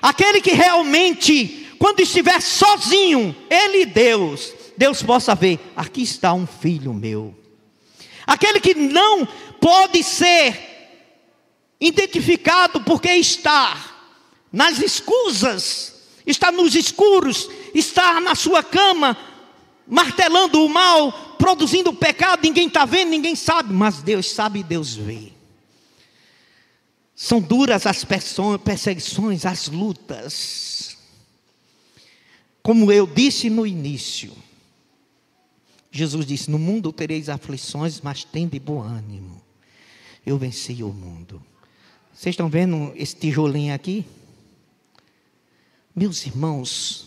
Aquele 0.00 0.40
que 0.40 0.52
realmente, 0.52 1.74
quando 1.76 1.98
estiver 1.98 2.40
sozinho, 2.40 3.34
ele 3.50 3.82
e 3.82 3.86
Deus, 3.86 4.52
Deus 4.76 5.02
possa 5.02 5.34
ver: 5.34 5.58
aqui 5.74 6.02
está 6.02 6.32
um 6.32 6.46
filho 6.46 6.94
meu. 6.94 7.36
Aquele 8.24 8.60
que 8.60 8.76
não 8.76 9.26
pode 9.60 10.04
ser 10.04 10.56
identificado 11.80 12.80
porque 12.82 13.10
está 13.10 13.97
nas 14.52 14.78
escusas, 14.78 15.94
está 16.26 16.50
nos 16.50 16.74
escuros, 16.74 17.48
está 17.74 18.20
na 18.20 18.34
sua 18.34 18.62
cama, 18.62 19.16
martelando 19.86 20.64
o 20.64 20.68
mal, 20.68 21.36
produzindo 21.38 21.90
o 21.90 21.96
pecado, 21.96 22.42
ninguém 22.42 22.68
está 22.68 22.84
vendo, 22.84 23.10
ninguém 23.10 23.36
sabe, 23.36 23.72
mas 23.72 24.02
Deus 24.02 24.30
sabe 24.30 24.60
e 24.60 24.64
Deus 24.64 24.94
vê. 24.94 25.32
São 27.14 27.40
duras 27.40 27.84
as 27.86 28.04
perseguições, 28.64 29.44
as 29.44 29.68
lutas. 29.68 30.96
Como 32.62 32.92
eu 32.92 33.06
disse 33.06 33.50
no 33.50 33.66
início, 33.66 34.32
Jesus 35.90 36.26
disse: 36.26 36.50
No 36.50 36.58
mundo 36.58 36.92
tereis 36.92 37.28
aflições, 37.28 38.00
mas 38.00 38.22
tende 38.22 38.58
bom 38.60 38.80
ânimo. 38.80 39.42
Eu 40.24 40.38
venci 40.38 40.82
o 40.82 40.92
mundo. 40.92 41.42
Vocês 42.14 42.34
estão 42.34 42.48
vendo 42.48 42.92
esse 42.94 43.16
tijolinho 43.16 43.74
aqui? 43.74 44.04
Meus 45.98 46.24
irmãos, 46.24 47.06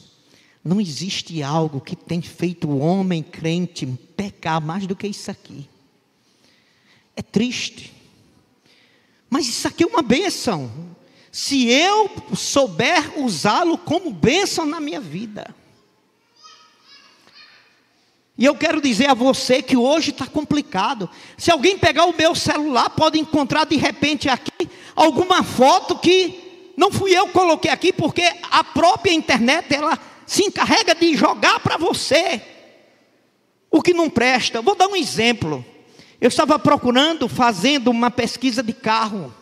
não 0.62 0.82
existe 0.82 1.42
algo 1.42 1.80
que 1.80 1.96
tem 1.96 2.22
feito 2.22 2.68
o 2.68 2.80
homem 2.80 3.24
crente 3.24 3.86
pecar 4.18 4.60
mais 4.60 4.86
do 4.86 4.98
que 4.98 5.08
isso 5.08 5.32
aqui. 5.32 5.66
É 7.16 7.22
triste. 7.22 7.94
Mas 9.30 9.48
isso 9.48 9.66
aqui 9.66 9.86
é 9.86 9.88
uma 9.88 10.02
bênção. 10.02 10.70
Se 11.32 11.70
eu 11.70 12.12
souber 12.36 13.18
usá-lo 13.18 13.78
como 13.78 14.12
bênção 14.12 14.66
na 14.66 14.82
minha 14.82 15.00
vida. 15.00 15.56
E 18.38 18.44
eu 18.44 18.56
quero 18.56 18.82
dizer 18.82 19.10
a 19.10 19.14
você 19.14 19.62
que 19.62 19.78
hoje 19.78 20.10
está 20.10 20.28
complicado. 20.28 21.10
Se 21.38 21.50
alguém 21.50 21.78
pegar 21.78 22.08
o 22.08 22.18
meu 22.18 22.36
celular, 22.36 22.90
pode 22.90 23.18
encontrar 23.18 23.66
de 23.66 23.78
repente 23.78 24.28
aqui 24.28 24.70
alguma 24.94 25.44
foto 25.44 25.98
que 25.98 26.41
não 26.78 26.92
fui 26.92 27.18
eu 27.18 27.28
que 27.28 27.34
coloquei 27.34 27.72
aqui, 27.72 27.92
porque 27.94 28.24
a 28.50 28.64
própria 28.64 29.12
internet 29.12 29.74
ela 29.74 29.98
se 30.26 30.44
encarrega 30.44 30.96
de 30.96 31.16
jogar 31.16 31.60
para 31.60 31.78
você 31.78 32.42
o 33.70 33.82
que 33.82 33.94
não 33.94 34.10
presta. 34.10 34.62
Vou 34.62 34.76
dar 34.76 34.88
um 34.88 34.96
exemplo. 34.96 35.66
Eu 36.20 36.28
estava 36.28 36.60
procurando, 36.60 37.28
fazendo 37.28 37.90
uma 37.90 38.12
pesquisa 38.12 38.62
de 38.62 38.74
carro. 38.74 39.34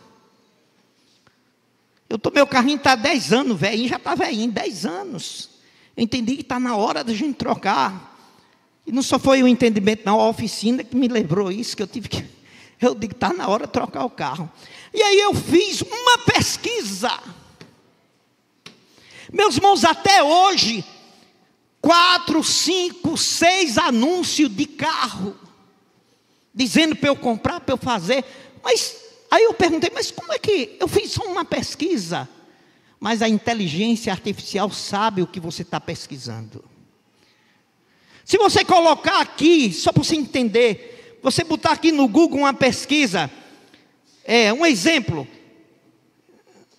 Eu 2.09 2.17
tô, 2.17 2.32
meu 2.32 2.47
carrinho 2.47 2.77
está 2.77 2.95
10 2.95 3.34
anos, 3.34 3.59
velhinho, 3.59 3.88
já 3.88 3.97
está 3.97 4.15
velhinho, 4.15 4.51
10 4.51 4.86
anos. 4.86 5.49
Eu 5.95 6.03
entendi 6.03 6.36
que 6.36 6.41
está 6.41 6.59
na 6.59 6.75
hora 6.75 7.03
da 7.03 7.13
gente 7.13 7.36
trocar. 7.36 8.17
E 8.88 8.91
não 8.91 9.03
só 9.03 9.19
foi 9.19 9.43
o 9.43 9.47
entendimento, 9.47 10.03
não, 10.05 10.19
a 10.19 10.27
oficina 10.27 10.84
que 10.84 10.95
me 10.95 11.07
lembrou 11.07 11.51
isso, 11.51 11.77
que 11.77 11.84
eu 11.84 11.88
tive 11.88 12.09
que. 12.09 12.25
Eu 12.82 12.95
digo, 12.95 13.11
está 13.11 13.34
na 13.34 13.45
hora 13.49 13.67
de 13.67 13.73
trocar 13.73 14.05
o 14.05 14.09
carro. 14.09 14.49
E 14.94 15.02
aí 15.02 15.20
eu 15.20 15.34
fiz 15.34 15.82
uma 15.82 16.18
pesquisa. 16.20 17.12
Meus 19.32 19.56
irmãos, 19.58 19.84
até 19.84 20.24
hoje, 20.24 20.84
quatro, 21.82 22.44
cinco, 22.44 23.16
seis 23.18 23.78
anúncios 23.78 24.50
de 24.50 24.66
carro, 24.66 25.36
dizendo 26.54 26.96
para 26.96 27.10
eu 27.10 27.16
comprar, 27.16 27.60
para 27.60 27.74
eu 27.74 27.78
fazer. 27.78 28.26
Mas 28.64 28.98
aí 29.30 29.44
eu 29.44 29.54
perguntei, 29.54 29.92
mas 29.94 30.10
como 30.10 30.34
é 30.34 30.40
que 30.40 30.76
eu 30.80 30.88
fiz 30.88 31.12
só 31.12 31.24
uma 31.24 31.46
pesquisa? 31.46 32.28
Mas 33.00 33.22
a 33.22 33.30
inteligência 33.30 34.12
artificial 34.12 34.70
sabe 34.72 35.22
o 35.22 35.28
que 35.28 35.40
você 35.40 35.62
está 35.62 35.80
pesquisando. 35.80 36.64
Se 38.26 38.38
você 38.38 38.66
colocar 38.66 39.22
aqui, 39.22 39.72
só 39.72 39.92
para 39.92 40.04
você 40.04 40.16
entender, 40.16 41.20
você 41.22 41.44
botar 41.44 41.72
aqui 41.72 41.92
no 41.92 42.08
Google 42.08 42.40
uma 42.40 42.54
pesquisa, 42.54 43.32
é 44.32 44.53
um 44.53 44.63
exemplo, 44.63 45.27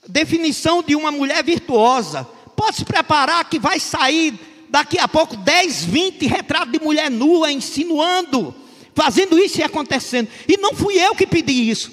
definição 0.07 0.85
de 0.85 0.95
uma 0.95 1.11
mulher 1.11 1.43
virtuosa. 1.43 2.23
Pode 2.55 2.77
se 2.77 2.85
preparar 2.85 3.51
que 3.51 3.59
vai 3.59 3.81
sair 3.81 4.39
daqui 4.69 5.01
a 5.01 5.09
pouco 5.09 5.37
10, 5.37 5.85
20 5.87 6.27
retratos 6.29 6.71
de 6.71 6.79
mulher 6.79 7.11
nua 7.11 7.51
insinuando, 7.51 8.55
fazendo 8.95 9.37
isso 9.37 9.59
e 9.59 9.65
acontecendo. 9.65 10.29
E 10.47 10.57
não 10.59 10.75
fui 10.75 10.95
eu 10.95 11.13
que 11.17 11.27
pedi 11.27 11.69
isso. 11.69 11.91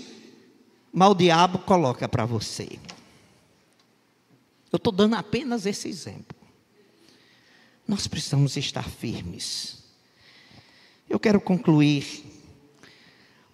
Mas 0.94 1.10
o 1.10 1.16
diabo 1.16 1.58
coloca 1.58 2.08
para 2.08 2.24
você. 2.24 2.78
Eu 4.72 4.78
estou 4.78 4.94
dando 4.94 5.16
apenas 5.16 5.66
esse 5.66 5.88
exemplo. 5.88 6.38
Nós 7.88 8.06
precisamos 8.06 8.56
estar 8.58 8.88
firmes. 8.88 9.80
Eu 11.10 11.20
quero 11.20 11.42
concluir. 11.42 12.37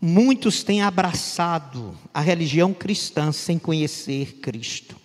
Muitos 0.05 0.63
têm 0.63 0.81
abraçado 0.81 1.97
a 2.13 2.19
religião 2.19 2.73
cristã 2.73 3.31
sem 3.31 3.57
conhecer 3.57 4.33
Cristo. 4.41 4.97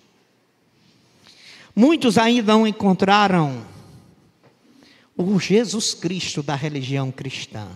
Muitos 1.72 2.18
ainda 2.18 2.52
não 2.52 2.66
encontraram 2.66 3.64
o 5.16 5.38
Jesus 5.38 5.94
Cristo 5.94 6.42
da 6.42 6.56
religião 6.56 7.12
cristã. 7.12 7.68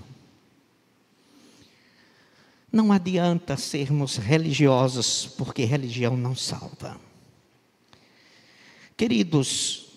Não 2.72 2.90
adianta 2.90 3.56
sermos 3.56 4.16
religiosos, 4.16 5.24
porque 5.38 5.62
religião 5.62 6.16
não 6.16 6.34
salva. 6.34 7.00
Queridos, 8.96 9.92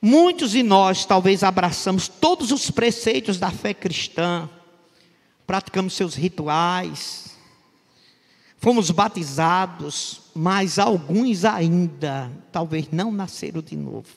muitos 0.00 0.52
de 0.52 0.62
nós 0.62 1.04
talvez 1.04 1.42
abraçamos 1.42 2.08
todos 2.08 2.50
os 2.50 2.70
preceitos 2.70 3.38
da 3.38 3.50
fé 3.50 3.74
cristã, 3.74 4.48
praticamos 5.46 5.94
seus 5.94 6.14
rituais, 6.14 7.36
fomos 8.58 8.90
batizados, 8.90 10.22
mas 10.34 10.78
alguns 10.78 11.44
ainda 11.44 12.32
talvez 12.50 12.88
não 12.90 13.12
nasceram 13.12 13.60
de 13.60 13.76
novo. 13.76 14.08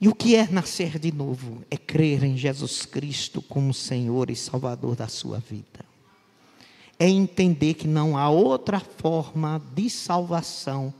E 0.00 0.08
o 0.08 0.14
que 0.14 0.34
é 0.34 0.48
nascer 0.50 0.98
de 0.98 1.12
novo? 1.12 1.62
É 1.70 1.76
crer 1.76 2.24
em 2.24 2.34
Jesus 2.34 2.86
Cristo 2.86 3.42
como 3.42 3.74
Senhor 3.74 4.30
e 4.30 4.36
Salvador 4.36 4.96
da 4.96 5.08
sua 5.08 5.38
vida. 5.38 5.84
É 6.98 7.06
entender 7.06 7.74
que 7.74 7.86
não 7.86 8.16
há 8.16 8.30
outra 8.30 8.80
forma 8.80 9.60
de 9.74 9.90
salvação, 9.90 10.94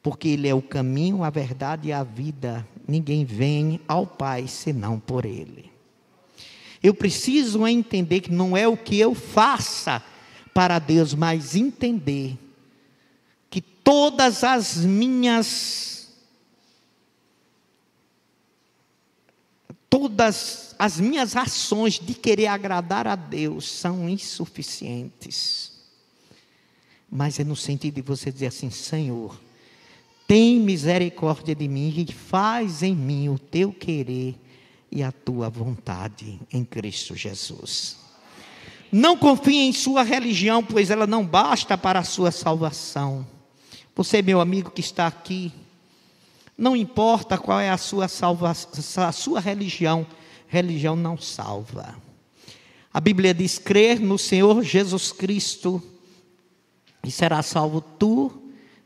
porque 0.00 0.28
Ele 0.28 0.46
é 0.46 0.54
o 0.54 0.62
caminho, 0.62 1.24
a 1.24 1.30
verdade 1.30 1.88
e 1.88 1.92
a 1.92 2.04
vida. 2.04 2.66
Ninguém 2.86 3.24
vem 3.24 3.80
ao 3.88 4.06
Pai 4.06 4.46
senão 4.46 5.00
por 5.00 5.24
Ele. 5.24 5.77
Eu 6.82 6.94
preciso 6.94 7.66
entender 7.66 8.20
que 8.20 8.32
não 8.32 8.56
é 8.56 8.66
o 8.68 8.76
que 8.76 8.98
eu 8.98 9.14
faça 9.14 10.02
para 10.54 10.78
Deus, 10.78 11.14
mas 11.14 11.54
entender 11.54 12.38
que 13.50 13.60
todas 13.60 14.44
as 14.44 14.76
minhas 14.76 15.88
todas 19.90 20.74
as 20.78 21.00
minhas 21.00 21.34
ações 21.34 21.94
de 21.94 22.14
querer 22.14 22.46
agradar 22.46 23.06
a 23.06 23.16
Deus 23.16 23.68
são 23.68 24.08
insuficientes. 24.08 25.72
Mas 27.10 27.40
é 27.40 27.44
no 27.44 27.56
sentido 27.56 27.94
de 27.94 28.02
você 28.02 28.30
dizer 28.30 28.46
assim: 28.46 28.70
Senhor, 28.70 29.40
tem 30.26 30.60
misericórdia 30.60 31.54
de 31.54 31.66
mim 31.66 31.92
e 31.96 32.12
faz 32.12 32.82
em 32.82 32.94
mim 32.94 33.28
o 33.28 33.38
teu 33.38 33.72
querer 33.72 34.38
e 34.90 35.02
a 35.02 35.12
tua 35.12 35.48
vontade 35.48 36.40
em 36.52 36.64
Cristo 36.64 37.14
Jesus. 37.14 37.96
Não 38.90 39.16
confie 39.16 39.58
em 39.58 39.72
sua 39.72 40.02
religião, 40.02 40.64
pois 40.64 40.90
ela 40.90 41.06
não 41.06 41.24
basta 41.24 41.76
para 41.76 41.98
a 41.98 42.04
sua 42.04 42.30
salvação. 42.30 43.26
Você, 43.94 44.22
meu 44.22 44.40
amigo 44.40 44.70
que 44.70 44.80
está 44.80 45.06
aqui, 45.06 45.52
não 46.56 46.74
importa 46.74 47.36
qual 47.36 47.60
é 47.60 47.70
a 47.70 47.76
sua, 47.76 48.08
salva, 48.08 48.50
a 48.50 49.12
sua 49.12 49.40
religião, 49.40 50.06
religião 50.46 50.96
não 50.96 51.18
salva. 51.18 51.96
A 52.92 53.00
Bíblia 53.00 53.34
diz: 53.34 53.58
crer 53.58 54.00
no 54.00 54.18
Senhor 54.18 54.62
Jesus 54.62 55.12
Cristo 55.12 55.82
e 57.04 57.10
será 57.10 57.42
salvo 57.42 57.80
tu 57.80 58.32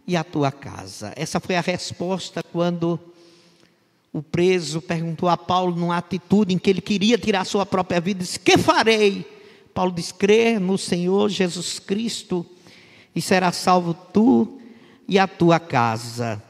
e 0.07 0.17
a 0.17 0.25
tua 0.25 0.51
casa. 0.51 1.13
Essa 1.17 1.39
foi 1.39 1.57
a 1.57 1.61
resposta 1.61 2.43
quando 2.43 2.99
o 4.13 4.23
preso 4.23 4.83
perguntou 4.83 5.29
a 5.29 5.37
Paulo, 5.37 5.75
numa 5.75 5.97
atitude 5.97 6.53
em 6.53 6.59
que 6.59 6.69
ele 6.69 6.83
queria 6.83 7.17
tirar 7.17 7.45
sua 7.45 7.65
própria 7.65 8.01
vida, 8.01 8.21
disse: 8.23 8.39
Que 8.39 8.59
farei? 8.59 9.27
Paulo 9.73 9.93
diz: 9.93 10.13
crer 10.13 10.61
no 10.61 10.77
Senhor 10.77 11.31
Jesus 11.31 11.79
Cristo 11.79 12.45
e 13.15 13.23
será 13.23 13.51
salvo 13.53 13.95
tu 13.95 14.61
e 15.09 15.19
a 15.19 15.27
tua 15.27 15.59
casa. 15.59 16.43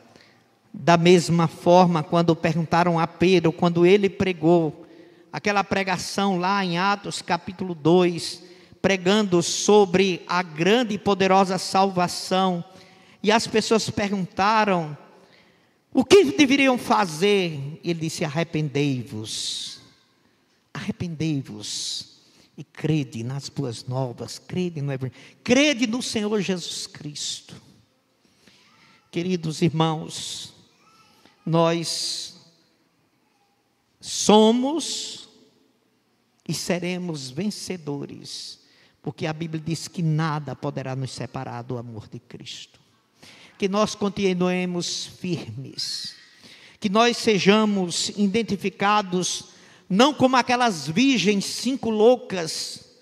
Da 0.75 0.97
mesma 0.97 1.47
forma, 1.47 2.03
quando 2.03 2.35
perguntaram 2.35 2.99
a 2.99 3.07
Pedro, 3.07 3.53
quando 3.53 3.87
ele 3.87 4.09
pregou 4.09 4.87
aquela 5.33 5.63
pregação 5.63 6.39
lá 6.39 6.65
em 6.65 6.79
Atos 6.79 7.23
capítulo 7.23 7.75
2, 7.75 8.43
pregando 8.81 9.41
sobre 9.43 10.23
a 10.27 10.43
grande 10.43 10.95
e 10.95 10.99
poderosa 10.99 11.59
salvação, 11.59 12.65
e 13.23 13.31
as 13.31 13.47
pessoas 13.47 13.89
perguntaram: 13.89 14.97
o 15.93 16.05
que 16.05 16.25
deveriam 16.25 16.79
fazer? 16.79 17.81
Ele 17.85 18.01
disse: 18.01 18.25
arrependei-vos, 18.25 19.81
arrependei-vos 20.73 22.21
e 22.57 22.65
crede 22.65 23.23
nas 23.23 23.49
boas 23.49 23.85
novas, 23.85 24.39
crede 24.39 24.81
no 24.81 24.93
crede 25.43 25.87
no 25.87 26.03
Senhor 26.03 26.41
Jesus 26.41 26.87
Cristo. 26.87 27.61
Queridos 29.11 29.61
irmãos, 29.61 30.55
nós 31.45 32.37
somos 34.01 35.29
e 36.49 36.55
seremos 36.55 37.31
vencedores, 37.31 38.61
porque 39.03 39.27
a 39.27 39.33
Bíblia 39.33 39.63
diz 39.65 39.87
que 39.87 40.03
nada 40.03 40.57
poderá 40.57 40.97
nos 40.97 41.13
separar 41.13 41.63
do 41.63 41.77
amor 41.77 42.09
de 42.09 42.19
Cristo. 42.19 42.82
Que 43.63 43.69
nós 43.69 43.95
continuemos 43.95 45.07
firmes, 45.21 46.17
que 46.81 46.89
nós 46.89 47.17
sejamos 47.17 48.09
identificados 48.17 49.45
não 49.89 50.13
como 50.13 50.35
aquelas 50.35 50.89
virgens 50.89 51.45
cinco 51.45 51.89
loucas 51.89 52.97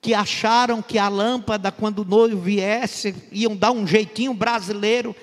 que 0.00 0.14
acharam 0.14 0.80
que 0.80 0.98
a 0.98 1.10
lâmpada, 1.10 1.70
quando 1.70 1.98
o 1.98 2.04
noivo 2.06 2.40
viesse, 2.40 3.14
iam 3.30 3.54
dar 3.54 3.72
um 3.72 3.86
jeitinho 3.86 4.32
brasileiro 4.32 5.14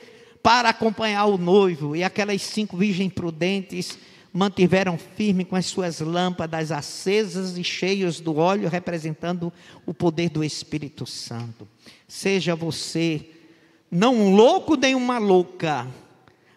para 0.44 0.70
acompanhar 0.70 1.26
o 1.26 1.40
noivo. 1.40 1.96
E 1.96 2.04
aquelas 2.04 2.44
cinco 2.44 2.78
virgens 2.78 3.12
prudentes 3.12 3.98
mantiveram 4.32 5.00
firme 5.00 5.46
com 5.46 5.56
as 5.56 5.66
suas 5.66 6.00
lâmpadas 6.00 6.72
acesas 6.72 7.58
e 7.58 7.64
cheias 7.64 8.20
do 8.20 8.38
óleo, 8.38 8.70
representando 8.70 9.52
o 9.84 9.96
poder 9.96 10.30
do 10.30 10.44
Espírito 10.44 11.08
Santo. 11.08 11.68
Seja 12.08 12.56
você 12.56 13.32
não 13.90 14.16
um 14.16 14.36
louco 14.36 14.76
nem 14.76 14.96
uma 14.96 15.18
louca, 15.18 15.88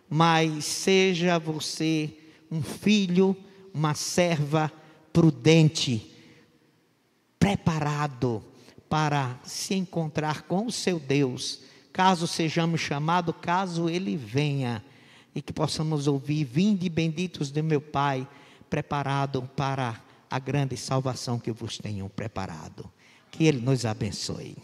mas 0.08 0.64
seja 0.64 1.38
você 1.38 2.16
um 2.50 2.62
filho, 2.62 3.36
uma 3.72 3.94
serva 3.94 4.70
prudente, 5.12 6.10
preparado 7.38 8.42
para 8.88 9.38
se 9.44 9.74
encontrar 9.74 10.42
com 10.42 10.66
o 10.66 10.72
seu 10.72 10.98
Deus 10.98 11.62
caso 11.92 12.26
sejamos 12.26 12.80
chamados, 12.80 13.34
caso 13.40 13.88
Ele 13.88 14.16
venha, 14.16 14.82
e 15.34 15.42
que 15.42 15.52
possamos 15.52 16.06
ouvir: 16.06 16.44
Vinde 16.44 16.88
benditos 16.88 17.50
de 17.50 17.62
meu 17.62 17.80
Pai, 17.80 18.26
preparado 18.70 19.42
para 19.54 20.00
a 20.30 20.38
grande 20.38 20.76
salvação 20.76 21.38
que 21.38 21.52
vos 21.52 21.78
tenho 21.78 22.08
preparado. 22.08 22.90
Que 23.30 23.44
Ele 23.44 23.60
nos 23.60 23.84
abençoe. 23.84 24.56